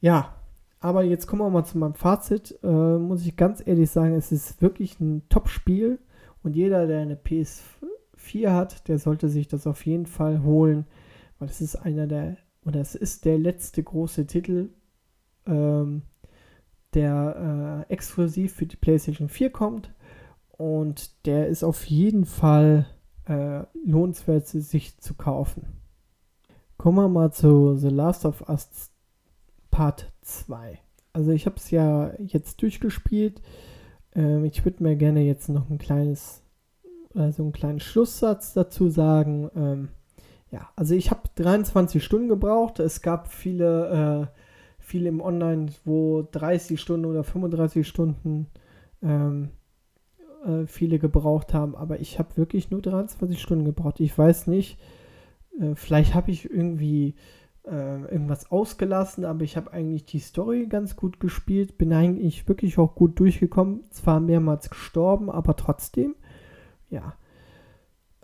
Ja, 0.00 0.34
aber 0.80 1.02
jetzt 1.02 1.26
kommen 1.26 1.42
wir 1.42 1.50
mal 1.50 1.64
zu 1.64 1.76
meinem 1.76 1.94
Fazit. 1.94 2.58
Äh, 2.62 2.98
muss 2.98 3.26
ich 3.26 3.36
ganz 3.36 3.62
ehrlich 3.64 3.90
sagen, 3.90 4.14
es 4.14 4.32
ist 4.32 4.62
wirklich 4.62 4.98
ein 5.00 5.22
Top-Spiel 5.28 5.98
und 6.42 6.56
jeder, 6.56 6.86
der 6.86 7.00
eine 7.00 7.16
PS4 7.16 8.52
hat, 8.52 8.88
der 8.88 8.98
sollte 8.98 9.28
sich 9.28 9.48
das 9.48 9.66
auf 9.66 9.84
jeden 9.84 10.06
Fall 10.06 10.42
holen, 10.42 10.86
weil 11.38 11.48
es 11.48 11.60
ist 11.60 11.76
einer 11.76 12.06
der, 12.06 12.36
oder 12.64 12.80
es 12.80 12.94
ist 12.94 13.24
der 13.24 13.38
letzte 13.38 13.82
große 13.82 14.26
Titel, 14.26 14.70
ähm, 15.46 16.02
der 16.94 17.86
äh, 17.88 17.92
exklusiv 17.92 18.54
für 18.54 18.66
die 18.66 18.76
PlayStation 18.76 19.28
4 19.28 19.50
kommt 19.50 19.92
und 20.50 21.26
der 21.26 21.48
ist 21.48 21.62
auf 21.62 21.84
jeden 21.86 22.24
Fall 22.24 22.86
äh, 23.26 23.62
lohnenswert, 23.84 24.46
sich 24.46 24.98
zu 24.98 25.14
kaufen. 25.14 25.78
Kommen 26.76 26.96
wir 26.96 27.08
mal 27.08 27.32
zu 27.32 27.76
The 27.76 27.88
Last 27.88 28.24
of 28.24 28.48
Us 28.48 28.90
Part 29.70 30.12
2. 30.22 30.78
Also 31.12 31.32
ich 31.32 31.46
habe 31.46 31.56
es 31.56 31.70
ja 31.70 32.12
jetzt 32.18 32.62
durchgespielt. 32.62 33.42
Ähm, 34.14 34.44
ich 34.44 34.64
würde 34.64 34.82
mir 34.82 34.96
gerne 34.96 35.22
jetzt 35.22 35.48
noch 35.48 35.68
ein 35.68 35.78
kleines, 35.78 36.42
also 37.14 37.42
einen 37.42 37.52
kleinen 37.52 37.80
Schlusssatz 37.80 38.54
dazu 38.54 38.88
sagen. 38.88 39.50
Ähm, 39.54 39.88
ja, 40.50 40.68
also 40.76 40.94
ich 40.94 41.10
habe 41.10 41.22
23 41.34 42.02
Stunden 42.02 42.28
gebraucht. 42.28 42.80
Es 42.80 43.02
gab 43.02 43.28
viele, 43.28 44.28
äh, 44.30 44.40
viele 44.78 45.08
im 45.08 45.20
Online, 45.20 45.66
wo 45.84 46.22
30 46.22 46.80
Stunden 46.80 47.06
oder 47.06 47.24
35 47.24 47.86
Stunden 47.86 48.46
ähm, 49.02 49.50
äh, 50.44 50.66
viele 50.66 50.98
gebraucht 50.98 51.52
haben. 51.52 51.76
Aber 51.76 52.00
ich 52.00 52.18
habe 52.18 52.36
wirklich 52.36 52.70
nur 52.70 52.80
23 52.80 53.40
Stunden 53.40 53.64
gebraucht. 53.64 54.00
Ich 54.00 54.16
weiß 54.16 54.46
nicht, 54.46 54.78
äh, 55.60 55.74
vielleicht 55.74 56.14
habe 56.14 56.30
ich 56.30 56.50
irgendwie 56.50 57.14
äh, 57.64 58.02
irgendwas 58.04 58.50
ausgelassen, 58.50 59.26
aber 59.26 59.42
ich 59.42 59.56
habe 59.56 59.72
eigentlich 59.72 60.06
die 60.06 60.20
Story 60.20 60.66
ganz 60.66 60.96
gut 60.96 61.20
gespielt, 61.20 61.76
bin 61.76 61.92
eigentlich 61.92 62.48
wirklich 62.48 62.78
auch 62.78 62.94
gut 62.94 63.18
durchgekommen, 63.20 63.84
zwar 63.90 64.20
mehrmals 64.20 64.70
gestorben, 64.70 65.30
aber 65.30 65.56
trotzdem, 65.56 66.14
ja. 66.88 67.14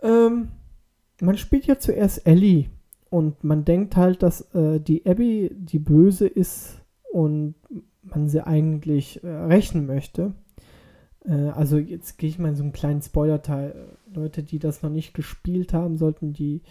Ähm, 0.01 0.49
man 1.21 1.37
spielt 1.37 1.65
ja 1.65 1.79
zuerst 1.79 2.25
Ellie 2.27 2.65
und 3.09 3.43
man 3.43 3.65
denkt 3.65 3.95
halt, 3.95 4.23
dass 4.23 4.53
äh, 4.53 4.79
die 4.79 5.05
Abby 5.05 5.51
die 5.53 5.79
Böse 5.79 6.27
ist 6.27 6.81
und 7.11 7.55
man 8.03 8.27
sie 8.29 8.45
eigentlich 8.45 9.23
äh, 9.23 9.27
rächen 9.27 9.85
möchte. 9.85 10.33
Äh, 11.23 11.49
also 11.49 11.77
jetzt 11.77 12.17
gehe 12.17 12.29
ich 12.29 12.39
mal 12.39 12.49
in 12.49 12.55
so 12.55 12.63
einen 12.63 12.73
kleinen 12.73 13.01
Spoiler-Teil. 13.01 13.97
Leute, 14.13 14.43
die 14.43 14.59
das 14.59 14.81
noch 14.81 14.89
nicht 14.89 15.13
gespielt 15.13 15.73
haben, 15.73 15.97
sollten 15.97 16.33
die 16.33 16.61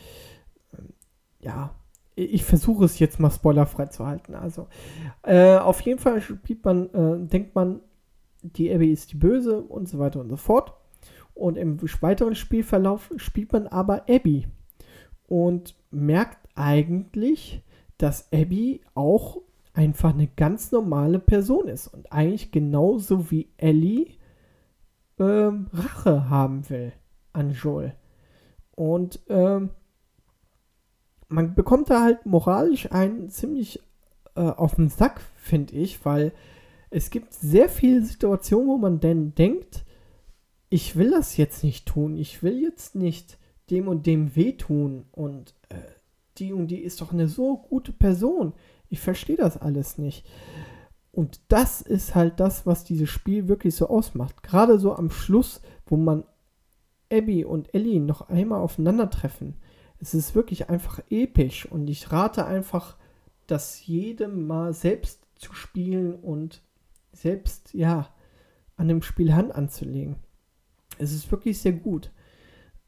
ähm, 0.76 0.88
ja 1.40 1.74
ich 2.16 2.45
versuche 2.45 2.84
es 2.84 2.99
jetzt 2.99 3.18
mal 3.18 3.30
spoilerfrei 3.30 3.86
zu 3.86 4.07
halten. 4.07 4.34
Also, 4.34 4.68
äh, 5.22 5.57
auf 5.57 5.80
jeden 5.80 5.99
Fall 5.99 6.20
spielt 6.20 6.64
man, 6.64 6.88
äh, 6.95 7.26
denkt 7.26 7.55
man, 7.55 7.80
die 8.42 8.72
Abby 8.72 8.92
ist 8.92 9.12
die 9.12 9.16
Böse 9.16 9.61
und 9.61 9.88
so 9.88 9.99
weiter 9.99 10.20
und 10.20 10.28
so 10.28 10.36
fort. 10.36 10.74
Und 11.35 11.57
im 11.57 11.80
weiteren 12.01 12.35
Spielverlauf 12.35 13.11
spielt 13.16 13.53
man 13.53 13.66
aber 13.66 14.05
Abby 14.09 14.47
und 15.26 15.74
merkt 15.91 16.49
eigentlich, 16.55 17.62
dass 17.99 18.32
Abby 18.32 18.80
auch 18.95 19.43
einfach 19.72 20.14
eine 20.14 20.28
ganz 20.28 20.70
normale 20.70 21.18
Person 21.18 21.66
ist 21.66 21.89
und 21.89 22.12
eigentlich 22.12 22.53
genauso 22.53 23.30
wie 23.30 23.49
Ellie 23.57 24.07
ähm, 25.18 25.66
Rache 25.72 26.28
haben 26.30 26.68
will 26.70 26.93
an 27.32 27.51
Joel. 27.51 27.95
Und 28.76 29.20
ähm, 29.28 29.70
man 31.28 31.55
bekommt 31.55 31.91
da 31.91 32.03
halt 32.03 32.26
moralisch 32.26 32.91
einen 32.93 33.28
ziemlich 33.28 33.80
äh, 34.37 34.41
auf 34.41 34.76
den 34.76 34.89
Sack, 34.89 35.20
finde 35.37 35.74
ich, 35.74 36.05
weil 36.05 36.32
es 36.91 37.11
gibt 37.11 37.32
sehr 37.32 37.68
viele 37.68 38.05
Situationen, 38.05 38.68
wo 38.68 38.76
man 38.78 39.01
denn 39.01 39.35
denkt, 39.35 39.85
ich 40.74 40.96
will 40.96 41.10
das 41.10 41.36
jetzt 41.36 41.62
nicht 41.62 41.86
tun, 41.86 42.16
ich 42.16 42.42
will 42.42 42.60
jetzt 42.60 42.94
nicht 42.94 43.38
dem 43.70 43.88
und 43.88 44.06
dem 44.06 44.36
wehtun 44.36 45.06
und 45.12 45.54
äh, 45.68 45.76
die 46.38 46.52
und 46.52 46.68
die 46.68 46.80
ist 46.80 47.00
doch 47.00 47.12
eine 47.12 47.28
so 47.28 47.56
gute 47.56 47.92
Person. 47.92 48.52
Ich 48.88 49.00
verstehe 49.00 49.36
das 49.36 49.56
alles 49.56 49.98
nicht. 49.98 50.26
Und 51.12 51.40
das 51.48 51.80
ist 51.80 52.14
halt 52.14 52.40
das, 52.40 52.66
was 52.66 52.84
dieses 52.84 53.08
Spiel 53.08 53.46
wirklich 53.46 53.76
so 53.76 53.88
ausmacht. 53.88 54.42
Gerade 54.42 54.78
so 54.78 54.94
am 54.94 55.10
Schluss, 55.10 55.60
wo 55.86 55.96
man 55.96 56.24
Abby 57.10 57.44
und 57.44 57.72
Ellie 57.72 58.00
noch 58.00 58.28
einmal 58.28 58.60
aufeinandertreffen 58.60 59.54
es 60.00 60.12
ist 60.12 60.34
wirklich 60.34 60.68
einfach 60.68 61.00
episch 61.08 61.66
und 61.66 61.88
ich 61.88 62.12
rate 62.12 62.44
einfach, 62.44 62.96
das 63.46 63.86
jedem 63.86 64.46
mal 64.46 64.72
selbst 64.72 65.20
zu 65.36 65.54
spielen 65.54 66.14
und 66.14 66.62
selbst, 67.12 67.72
ja, 67.74 68.08
an 68.76 68.88
dem 68.88 69.02
Spiel 69.02 69.34
Hand 69.34 69.54
anzulegen. 69.54 70.16
Es 70.99 71.12
ist 71.12 71.30
wirklich 71.30 71.59
sehr 71.61 71.72
gut. 71.72 72.11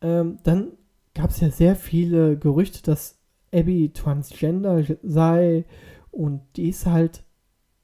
Ähm, 0.00 0.38
dann 0.42 0.72
gab 1.14 1.30
es 1.30 1.40
ja 1.40 1.50
sehr 1.50 1.76
viele 1.76 2.38
Gerüchte, 2.38 2.82
dass 2.82 3.18
Abby 3.52 3.92
transgender 3.92 4.84
sei 5.02 5.64
und 6.10 6.42
die 6.56 6.68
ist 6.68 6.86
halt 6.86 7.24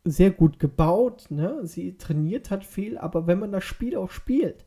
sehr 0.05 0.31
gut 0.31 0.59
gebaut, 0.59 1.27
ne? 1.31 1.61
Sie 1.65 1.97
trainiert 1.97 2.51
hat 2.51 2.65
viel, 2.65 2.99
aber 2.99 3.27
wenn 3.27 3.39
man 3.39 3.53
das 3.53 3.65
Spiel 3.65 3.97
auch 3.97 4.11
spielt, 4.11 4.65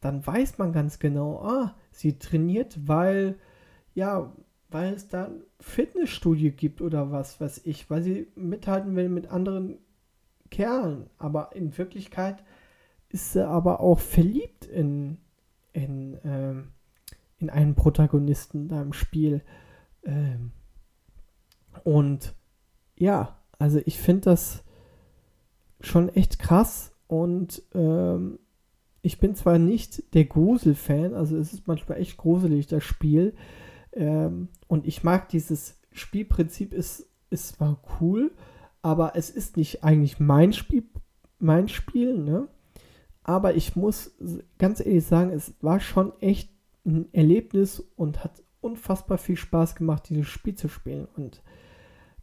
dann 0.00 0.26
weiß 0.26 0.58
man 0.58 0.72
ganz 0.72 0.98
genau, 0.98 1.40
ah, 1.42 1.76
sie 1.92 2.18
trainiert, 2.18 2.88
weil 2.88 3.38
ja, 3.94 4.32
weil 4.70 4.94
es 4.94 5.08
da 5.08 5.26
ein 5.26 5.42
Fitnessstudio 5.60 6.50
gibt 6.52 6.80
oder 6.80 7.12
was 7.12 7.40
weiß 7.40 7.62
ich, 7.64 7.90
weil 7.90 8.02
sie 8.02 8.28
mithalten 8.34 8.96
will 8.96 9.08
mit 9.08 9.28
anderen 9.30 9.78
Kerlen. 10.50 11.10
Aber 11.18 11.54
in 11.54 11.76
Wirklichkeit 11.76 12.42
ist 13.12 13.32
sie 13.32 13.46
aber 13.46 13.80
auch 13.80 14.00
verliebt 14.00 14.64
in, 14.64 15.18
in, 15.72 16.18
ähm, 16.24 16.72
in 17.38 17.50
einen 17.50 17.74
Protagonisten 17.74 18.68
da 18.68 18.82
im 18.82 18.92
Spiel. 18.92 19.42
Ähm, 20.04 20.52
und 21.84 22.34
ja, 22.96 23.38
also 23.58 23.80
ich 23.84 23.98
finde 23.98 24.22
das 24.22 24.64
schon 25.80 26.08
echt 26.08 26.38
krass 26.38 26.94
und 27.06 27.62
ähm, 27.74 28.38
ich 29.02 29.18
bin 29.18 29.34
zwar 29.34 29.58
nicht 29.58 30.14
der 30.14 30.24
Grusel-Fan, 30.24 31.14
also 31.14 31.36
es 31.36 31.52
ist 31.52 31.66
manchmal 31.66 31.98
echt 31.98 32.16
gruselig, 32.16 32.68
das 32.68 32.84
Spiel, 32.84 33.34
ähm, 33.92 34.48
und 34.68 34.86
ich 34.86 35.02
mag 35.02 35.28
dieses 35.28 35.80
Spielprinzip, 35.90 36.72
ist, 36.72 37.10
ist 37.30 37.56
zwar 37.56 37.82
cool, 38.00 38.32
aber 38.80 39.16
es 39.16 39.30
ist 39.30 39.56
nicht 39.56 39.84
eigentlich 39.84 40.20
mein 40.20 40.52
Spiel, 40.52 40.84
mein 41.38 41.68
Spiel, 41.68 42.18
ne? 42.18 42.48
Aber 43.24 43.54
ich 43.54 43.76
muss 43.76 44.16
ganz 44.58 44.80
ehrlich 44.80 45.04
sagen, 45.06 45.30
es 45.30 45.54
war 45.60 45.80
schon 45.80 46.12
echt 46.20 46.50
ein 46.84 47.12
Erlebnis 47.12 47.80
und 47.96 48.24
hat 48.24 48.42
unfassbar 48.60 49.18
viel 49.18 49.36
Spaß 49.36 49.74
gemacht, 49.76 50.08
dieses 50.08 50.26
Spiel 50.26 50.54
zu 50.54 50.68
spielen. 50.68 51.06
Und 51.16 51.42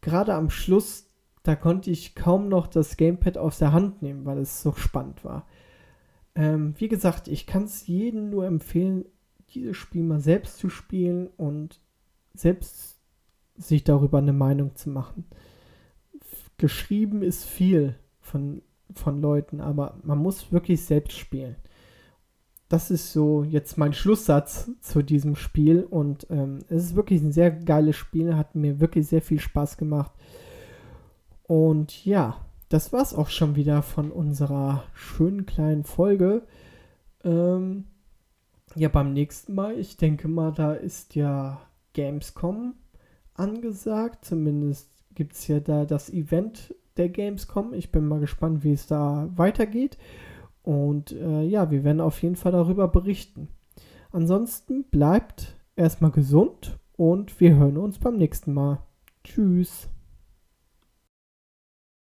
gerade 0.01 0.33
am 0.33 0.49
Schluss, 0.49 1.09
da 1.43 1.55
konnte 1.55 1.89
ich 1.91 2.15
kaum 2.15 2.49
noch 2.49 2.67
das 2.67 2.97
Gamepad 2.97 3.37
aus 3.37 3.59
der 3.59 3.71
Hand 3.71 4.01
nehmen, 4.01 4.25
weil 4.25 4.39
es 4.39 4.61
so 4.61 4.73
spannend 4.73 5.23
war. 5.23 5.47
Ähm, 6.35 6.73
wie 6.77 6.87
gesagt, 6.87 7.27
ich 7.27 7.47
kann 7.47 7.63
es 7.63 7.87
jedem 7.87 8.29
nur 8.29 8.45
empfehlen, 8.45 9.05
dieses 9.49 9.77
Spiel 9.77 10.03
mal 10.03 10.19
selbst 10.19 10.57
zu 10.57 10.69
spielen 10.69 11.27
und 11.27 11.79
selbst 12.33 12.99
sich 13.55 13.83
darüber 13.83 14.19
eine 14.19 14.33
Meinung 14.33 14.75
zu 14.75 14.89
machen. 14.89 15.25
Geschrieben 16.57 17.23
ist 17.23 17.45
viel 17.45 17.95
von, 18.19 18.61
von 18.95 19.21
Leuten, 19.21 19.61
aber 19.61 19.97
man 20.03 20.17
muss 20.17 20.51
wirklich 20.51 20.85
selbst 20.85 21.17
spielen. 21.17 21.55
Das 22.67 22.91
ist 22.91 23.13
so 23.13 23.43
jetzt 23.43 23.77
mein 23.77 23.93
Schlusssatz 23.93 24.71
zu 24.81 25.01
diesem 25.01 25.35
Spiel 25.35 25.83
und 25.83 26.27
ähm, 26.29 26.59
es 26.69 26.85
ist 26.85 26.95
wirklich 26.95 27.21
ein 27.21 27.31
sehr 27.31 27.49
geiles 27.51 27.95
Spiel, 27.95 28.35
hat 28.35 28.53
mir 28.53 28.79
wirklich 28.79 29.07
sehr 29.07 29.23
viel 29.23 29.39
Spaß 29.39 29.77
gemacht. 29.77 30.11
Und 31.43 32.05
ja, 32.05 32.45
das 32.69 32.93
war's 32.93 33.15
auch 33.15 33.29
schon 33.29 33.55
wieder 33.55 33.81
von 33.81 34.11
unserer 34.11 34.83
schönen 34.93 35.47
kleinen 35.47 35.83
Folge. 35.83 36.43
Ähm, 37.23 37.85
ja, 38.75 38.87
beim 38.89 39.13
nächsten 39.13 39.55
Mal, 39.55 39.79
ich 39.79 39.97
denke 39.97 40.27
mal, 40.27 40.51
da 40.51 40.73
ist 40.73 41.15
ja 41.15 41.59
Gamescom 41.93 42.75
angesagt. 43.33 44.25
Zumindest 44.25 44.91
gibt 45.15 45.33
es 45.33 45.47
ja 45.47 45.59
da 45.59 45.85
das 45.85 46.11
Event 46.11 46.75
der 46.97 47.09
Gamescom. 47.09 47.73
Ich 47.73 47.91
bin 47.91 48.07
mal 48.07 48.19
gespannt, 48.19 48.63
wie 48.63 48.73
es 48.73 48.87
da 48.87 49.29
weitergeht. 49.35 49.97
Und 50.63 51.11
äh, 51.11 51.43
ja, 51.43 51.71
wir 51.71 51.83
werden 51.83 52.01
auf 52.01 52.21
jeden 52.21 52.35
Fall 52.35 52.51
darüber 52.51 52.87
berichten. 52.87 53.49
Ansonsten 54.11 54.83
bleibt 54.85 55.55
erstmal 55.75 56.11
gesund 56.11 56.79
und 56.95 57.39
wir 57.39 57.55
hören 57.55 57.77
uns 57.77 57.99
beim 57.99 58.17
nächsten 58.17 58.53
Mal. 58.53 58.79
Tschüss. 59.23 59.89